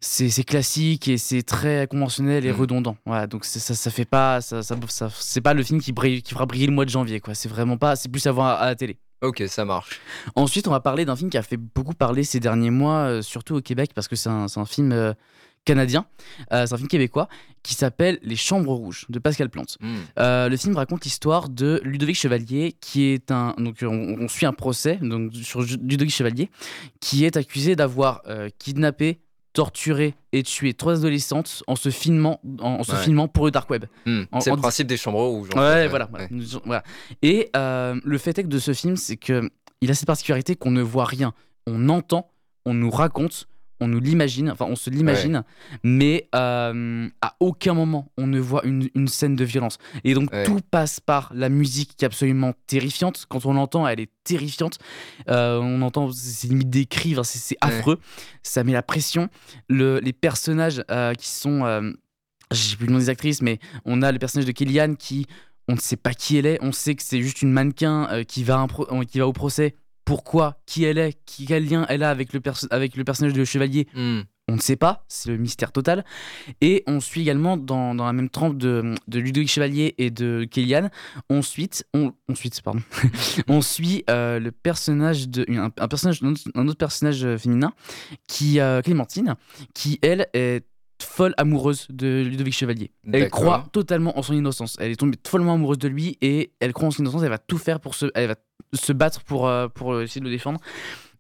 [0.01, 2.57] c'est classique et c'est très conventionnel et Mm.
[2.57, 2.97] redondant.
[3.07, 6.23] Voilà, donc ça, ça fait pas, ça, ça, ça- c'est pas le film qui, brille,
[6.23, 7.21] qui fera briller le mois de janvier.
[7.21, 7.35] quoi.
[7.35, 8.99] C'est vraiment pas, c'est plus à voir à, à la télé.
[9.23, 9.99] Ok, ça marche.
[10.35, 13.23] Ensuite, on va parler d'un film qui a fait beaucoup parler ces derniers mois, euh,
[13.23, 15.15] surtout au Québec, parce que c'est un, c'est un film euh,
[15.65, 16.07] canadien,
[16.53, 17.29] Euh, c'est un film québécois,
[17.63, 19.79] qui s'appelle Les Chambres Rouges de Pascal Plante.
[20.19, 23.55] Euh, le film raconte l'histoire de Ludovic Chevalier, qui est un.
[23.59, 23.89] Donc, on,
[24.21, 26.51] on suit un procès donc, sur Ludovic Chevalier,
[27.01, 28.23] qui est accusé d'avoir
[28.59, 29.19] kidnappé,
[29.57, 32.99] torturé et tué trois adolescentes en se filmant, en, en se Ouais.
[32.99, 33.87] filmant pour le dark web.
[34.05, 34.25] Hmm.
[34.41, 35.49] C'est le principe des chambres rouges.
[35.57, 36.29] Ouais, voilà, ouais.
[36.29, 36.61] voilà.
[36.67, 36.83] Voilà.
[37.23, 39.51] Et euh, le fait est que de ce film, c'est que
[39.81, 41.33] il a cette particularité qu'on ne voit rien.
[41.67, 42.31] On entend,
[42.67, 43.49] on nous raconte,
[43.81, 45.45] on nous l'imagine, enfin on se l'imagine,
[45.83, 49.79] mais euh, à aucun moment on ne voit une, une scène de violence.
[50.05, 50.45] Et donc Ouais.
[50.45, 53.27] tout passe par la musique qui est absolument terrifiante.
[53.29, 54.79] Quand on l'entend, elle est terrifiante.
[55.29, 57.72] Euh, on entend, c'est limite des cris, enfin, c'est Ouais.
[57.74, 58.01] affreux.
[58.43, 59.29] Ça met la pression.
[59.68, 61.93] Le- les personnages euh, qui sont...
[62.53, 65.27] j'ai plus le nom des actrices, mais on a le personnage de Kellyanne qui,
[65.68, 68.45] on ne sait pas qui elle est, on sait que c'est juste une mannequin qui,
[68.45, 68.57] va
[68.91, 69.74] un qui va au procès.
[70.07, 73.35] Pourquoi Qui elle est qui, Quel lien elle a avec le, perso- avec le personnage
[73.35, 74.21] de Chevalier Hmm.
[74.49, 76.05] On ne sait pas, c'est le mystère total.
[76.61, 80.47] Et on suit également dans, dans la même trempe de, de Ludovic Chevalier et de
[80.49, 80.91] Kellyanne,
[81.29, 82.79] ensuite, on, ensuite pardon,
[83.49, 87.37] on suit euh, le personnage de, un, un personnage, un autre, un autre personnage euh,
[87.39, 87.73] féminin,
[88.29, 89.35] qui, euh, Clémentine,
[89.75, 90.65] qui elle est
[91.03, 92.91] folle amoureuse de Ludovic Chevalier.
[93.13, 94.77] Elle croit totalement en son innocence.
[94.81, 97.23] Elle est tombée follement amoureuse de lui et elle croit en son innocence.
[97.23, 98.37] Elle va tout faire pour se, elle va
[98.75, 100.61] se battre pour, euh, pour essayer de le défendre.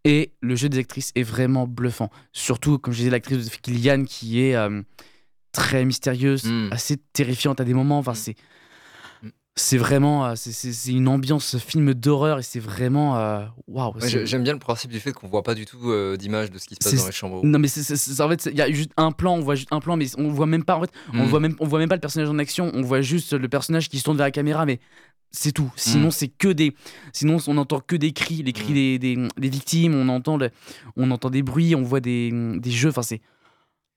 [0.04, 2.10] Et le jeu des actrices est vraiment bluffant.
[2.32, 4.82] Surtout, comme je disais, l'actrice de Kylian qui est euh,
[5.52, 6.68] très mystérieuse, Mm.
[6.72, 7.98] assez terrifiante à des moments.
[7.98, 8.16] Enfin, Mm.
[8.16, 8.34] c'est.
[9.58, 13.94] C'est vraiment, euh, c'est- une ambiance film d'horreur et c'est vraiment, euh, waouh.
[13.94, 16.50] Ouais, j'ai- J'aime bien le principe du fait qu'on voit pas du tout euh, d'image
[16.50, 17.40] de ce qui se passe dans les chambres.
[17.42, 19.80] Non mais c'est- en fait il y a juste un plan, on voit juste un
[19.80, 21.28] plan, mais on voit même pas en fait, on Mm.
[21.28, 23.88] voit même on voit même pas le personnage en action, on voit juste le personnage
[23.88, 24.78] qui se tourne vers la caméra, mais
[25.30, 25.72] c'est tout.
[25.74, 26.12] Sinon Mm.
[26.12, 26.74] c'est que des,
[27.14, 28.74] sinon on entend que des cris, les cris Mm.
[28.74, 30.50] des, des, des victimes, on entend le-
[30.96, 33.22] on entend des bruits, on voit des, des jeux, enfin c'est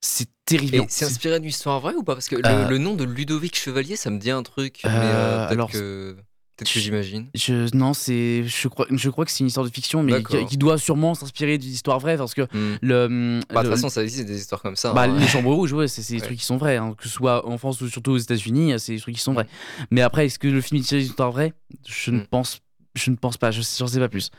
[0.01, 0.85] c'est terrifiant.
[0.89, 2.15] C'est inspiré d'une histoire vraie ou pas?
[2.15, 4.79] Parce que le, Euh, le nom de Ludovic Chevalier, ça me dit un truc.
[4.83, 6.15] mais Euh, euh, peut-être alors, que,
[6.57, 7.27] peut-être que j'imagine.
[7.35, 10.57] Je, non, c'est, je crois, je crois que c'est une histoire de fiction, mais qui,
[10.57, 12.77] doit sûrement s'inspirer d'une histoire vraie, parce que Hmm.
[12.81, 14.93] le, Bah, de toute façon, ça existe des histoires comme ça.
[14.93, 15.17] Bah, hein.
[15.19, 16.25] les chambres rouges, ouais, c'est des Ouais.
[16.25, 18.93] trucs qui sont vrais, hein, que ce soit en France ou surtout aux États-Unis, c'est
[18.95, 19.47] des trucs qui sont vrais.
[19.91, 21.53] Mais après, est-ce que le film est tiré d'une histoire vraie?
[21.87, 22.27] Je ne Mm.
[22.27, 22.59] pense
[22.95, 24.29] je ne pense pas, je n'en sais pas plus.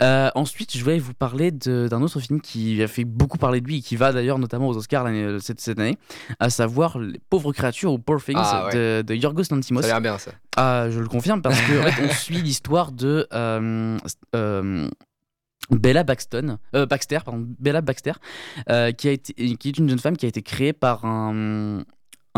[0.00, 3.66] Euh, ensuite, je voulais vous parler d'un autre film qui a fait beaucoup parler de
[3.66, 5.98] lui et qui va d'ailleurs notamment aux Oscars euh, cette, cette année,
[6.38, 8.74] à savoir Les Pauvres Créatures ou Poor Things Ah, ouais.
[8.74, 9.82] de, de Yorgos Lanthimos.
[9.82, 10.30] Ça a l'air bien ça.
[10.56, 13.98] Ah, je le confirme parce que en fait, on suit l'histoire de euh,
[14.34, 14.88] euh,
[15.70, 18.12] Bella Baxton, euh, Baxter, pardon, Bella Baxter,
[18.70, 21.82] euh, qui a été, qui est une jeune femme qui a été créée par un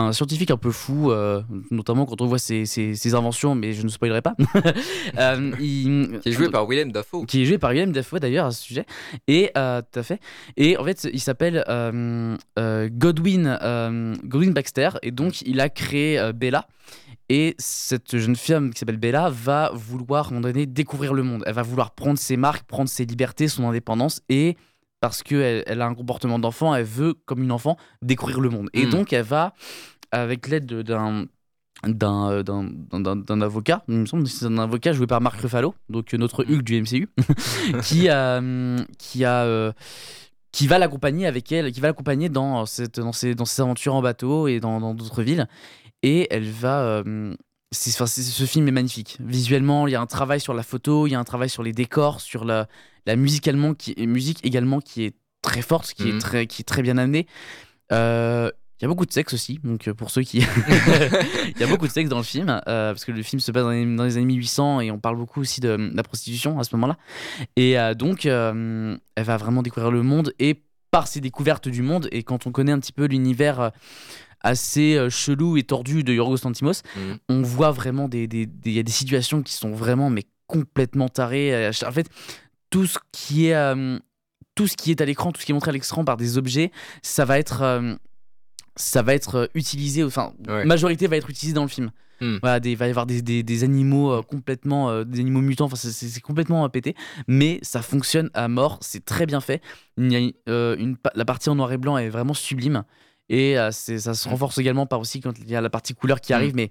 [0.00, 3.72] un scientifique un peu fou, euh, notamment quand on voit ses, ses- ses inventions, mais
[3.72, 4.34] je ne spoilerai pas.
[5.18, 7.24] Euh, il- Qui est joué par Willem Dafoe.
[7.26, 8.84] qui est joué par Willem Dafoe d'ailleurs à ce sujet.
[9.26, 10.20] Et euh, tout à fait.
[10.56, 11.64] Et en fait, il s'appelle
[12.56, 14.90] Godwin, Godwin Baxter.
[15.02, 16.66] Et donc, il a créé Bella.
[17.30, 21.22] Et cette jeune femme qui s'appelle Bella va vouloir, à un moment donné, découvrir le
[21.22, 21.42] monde.
[21.46, 24.22] Elle va vouloir prendre ses marques, prendre ses libertés, son indépendance.
[24.30, 24.56] Et
[25.00, 28.68] parce qu'elle elle a un comportement d'enfant, elle veut, comme une enfant, découvrir le monde.
[28.74, 28.90] Et Mm.
[28.90, 29.54] donc, elle va,
[30.12, 31.26] avec l'aide de- d'un
[31.84, 35.40] d'un euh, d'un- d'un- d'un avocat, il me semble c'est un avocat joué par Marc
[35.40, 37.08] Ruffalo, donc euh, notre Hulk du MCU,
[37.84, 39.70] qui a, hum, qui a euh,
[40.50, 43.94] qui va l'accompagner avec elle, qui va l'accompagner dans cette dans ses dans ses aventures
[43.94, 45.46] en bateau et dans dans d'autres villes,
[46.02, 47.34] et elle va euh,
[47.74, 49.16] enfin, c'est- ce film est magnifique.
[49.20, 51.62] Visuellement, il y a un travail sur la photo, il y a un travail sur
[51.62, 52.68] les décors, sur la,
[53.06, 56.16] la musicalement qui musique également qui est très forte, qui Mhm.
[56.16, 57.26] est très qui est très bien amenée.
[57.92, 58.50] Euh,
[58.80, 60.38] il y a beaucoup de sexe aussi, donc euh, pour ceux qui.
[61.56, 63.50] Il y a beaucoup de sexe dans le film, euh, parce que le film se
[63.50, 66.02] passe dans les, dans les années 1800 et on parle beaucoup aussi de, de la
[66.04, 66.96] prostitution à ce moment-là.
[67.56, 70.62] Et euh, donc, euh, elle va vraiment découvrir le monde et
[70.92, 73.72] par ses découvertes du monde, et quand on connaît un petit peu l'univers
[74.40, 77.18] assez euh, chelou et tordu de Yorgos Lantimos, Mhm.
[77.28, 81.54] on voit vraiment des, des, y a des situations qui sont vraiment mais complètement tarées.
[81.54, 82.08] Euh, En fait,
[82.70, 83.98] tout ce qui est euh,
[84.54, 86.36] tout ce qui est à l'écran, tout ce qui est montré à l'écran par des
[86.38, 86.72] objets,
[87.02, 87.94] ça va être euh,
[88.76, 90.64] ça va être utilisé, enfin, Ouais.
[90.64, 91.90] majorité va être utilisée dans le film.
[92.20, 92.38] Hmm.
[92.42, 95.40] Voilà, des- il va y avoir des, des- des animaux euh, complètement, euh, des animaux
[95.40, 96.94] mutants, enfin, c'est- complètement euh, pété,
[97.28, 99.62] mais ça fonctionne à mort, c'est très bien fait.
[99.96, 100.18] Il y a
[100.48, 102.82] une, la partie en noir et blanc est vraiment sublime,
[103.28, 105.94] et euh, c'est- ça se renforce également par aussi quand il y a la partie
[105.94, 106.36] couleur qui Hmm.
[106.36, 106.70] arrive, mais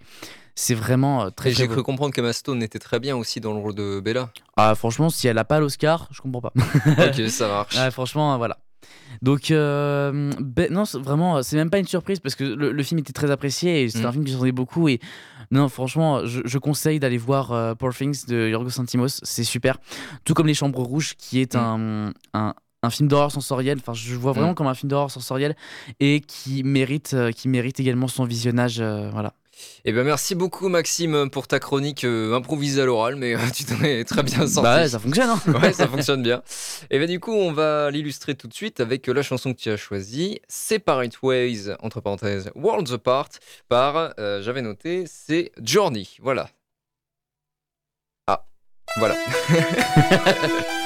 [0.56, 3.60] c'est vraiment euh, très, j'ai cru comprendre qu'Emma Stone était très bien aussi dans le
[3.60, 4.32] rôle de Bella.
[4.56, 6.54] Ah, franchement, si elle a pas l'Oscar, je comprends pas.
[6.98, 7.78] ok, ça marche.
[7.92, 8.58] Franchement, euh, voilà.
[9.22, 12.84] Donc, euh, ben, non, c'est vraiment, c'est même pas une surprise parce que le, le
[12.84, 14.06] film était très apprécié et Mm.
[14.06, 14.88] un film qui s'entendait beaucoup.
[14.90, 15.00] Et
[15.52, 19.78] non, franchement, je, je conseille d'aller voir euh, Poor Things de Yorgos Lanthimos, c'est super.
[20.26, 22.14] Tout comme Les Chambres Rouges, qui est Mm.
[22.34, 22.54] un,
[22.84, 23.78] un film d'horreur sensoriel.
[23.80, 24.56] Enfin, je le vois vraiment Mm.
[24.56, 25.56] comme un film d'horreur sensoriel
[26.00, 28.80] et qui mérite, euh, qui mérite également son visionnage.
[28.80, 29.34] euh, voilà.
[29.86, 33.82] Eh ben merci beaucoup Maxime pour ta chronique euh, improvisée à l'oral, mais tu t'en
[33.84, 34.62] es très bien sorti.
[34.62, 35.30] Bah ouais, ça fonctionne.
[35.32, 36.44] Hein ouais, ça fonctionne bien.
[36.92, 39.72] Et ben du coup, on va l'illustrer tout de suite avec la chanson que tu
[39.72, 43.30] as choisie, Separate Ways, entre parenthèses, Worlds Apart,
[43.68, 46.08] par, j'avais noté, c'est Journey.
[46.22, 46.52] Voilà.
[48.28, 48.46] Ah,
[49.00, 49.16] voilà.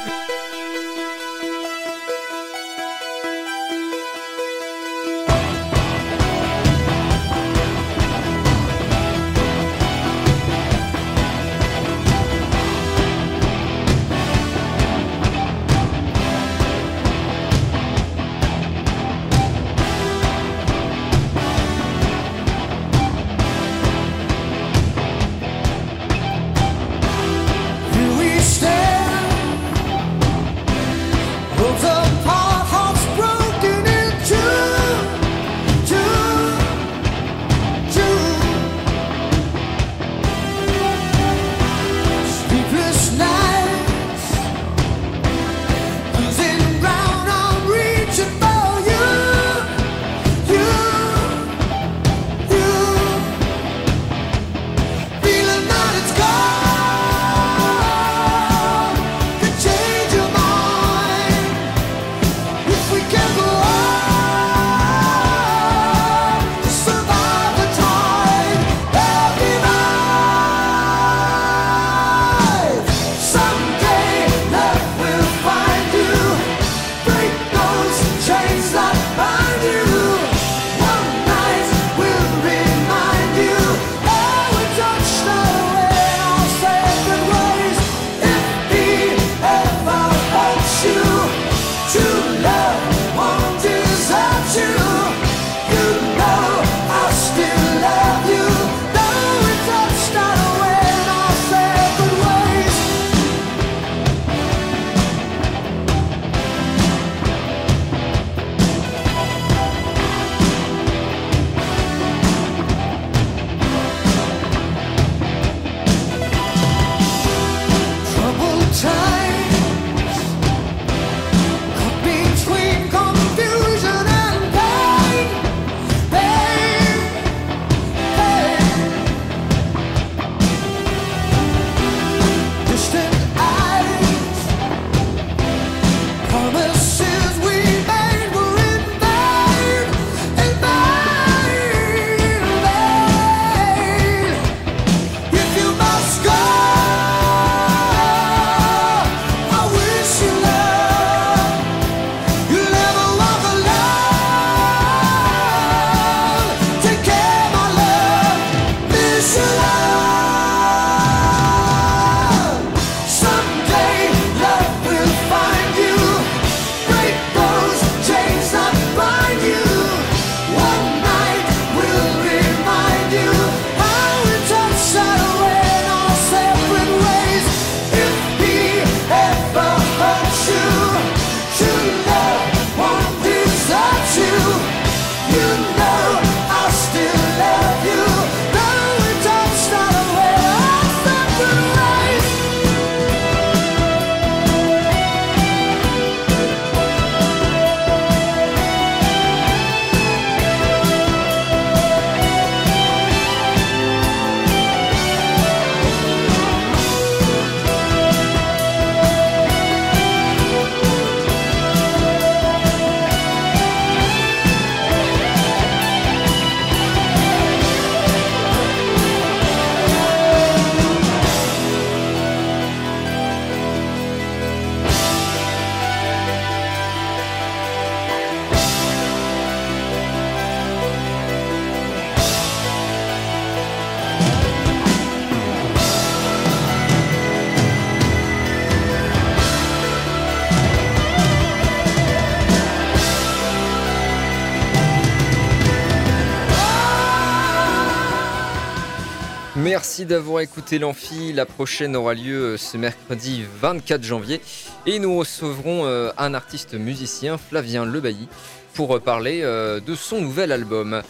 [250.07, 251.31] D'avoir écouté l'Amphi.
[251.31, 254.41] La prochaine aura lieu euh, ce mercredi 24 janvier.
[254.87, 258.27] Et nous recevrons euh, un artiste musicien, Flavien Lebailly,
[258.73, 261.03] pour euh, parler de son nouvel album.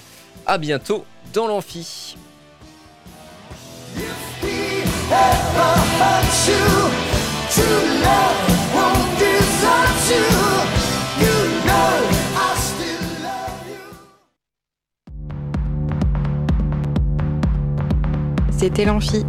[0.46, 2.18] A bientôt dans l'Amphi.
[18.62, 19.26] C'était l'Amphi,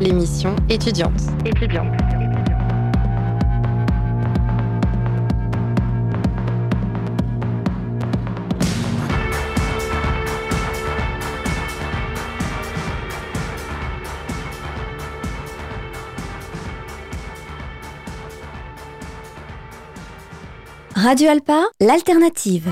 [0.00, 1.20] l'émission étudiante.
[1.44, 1.88] Étudiante.
[20.94, 22.68] Radio Alpa, l'alternative.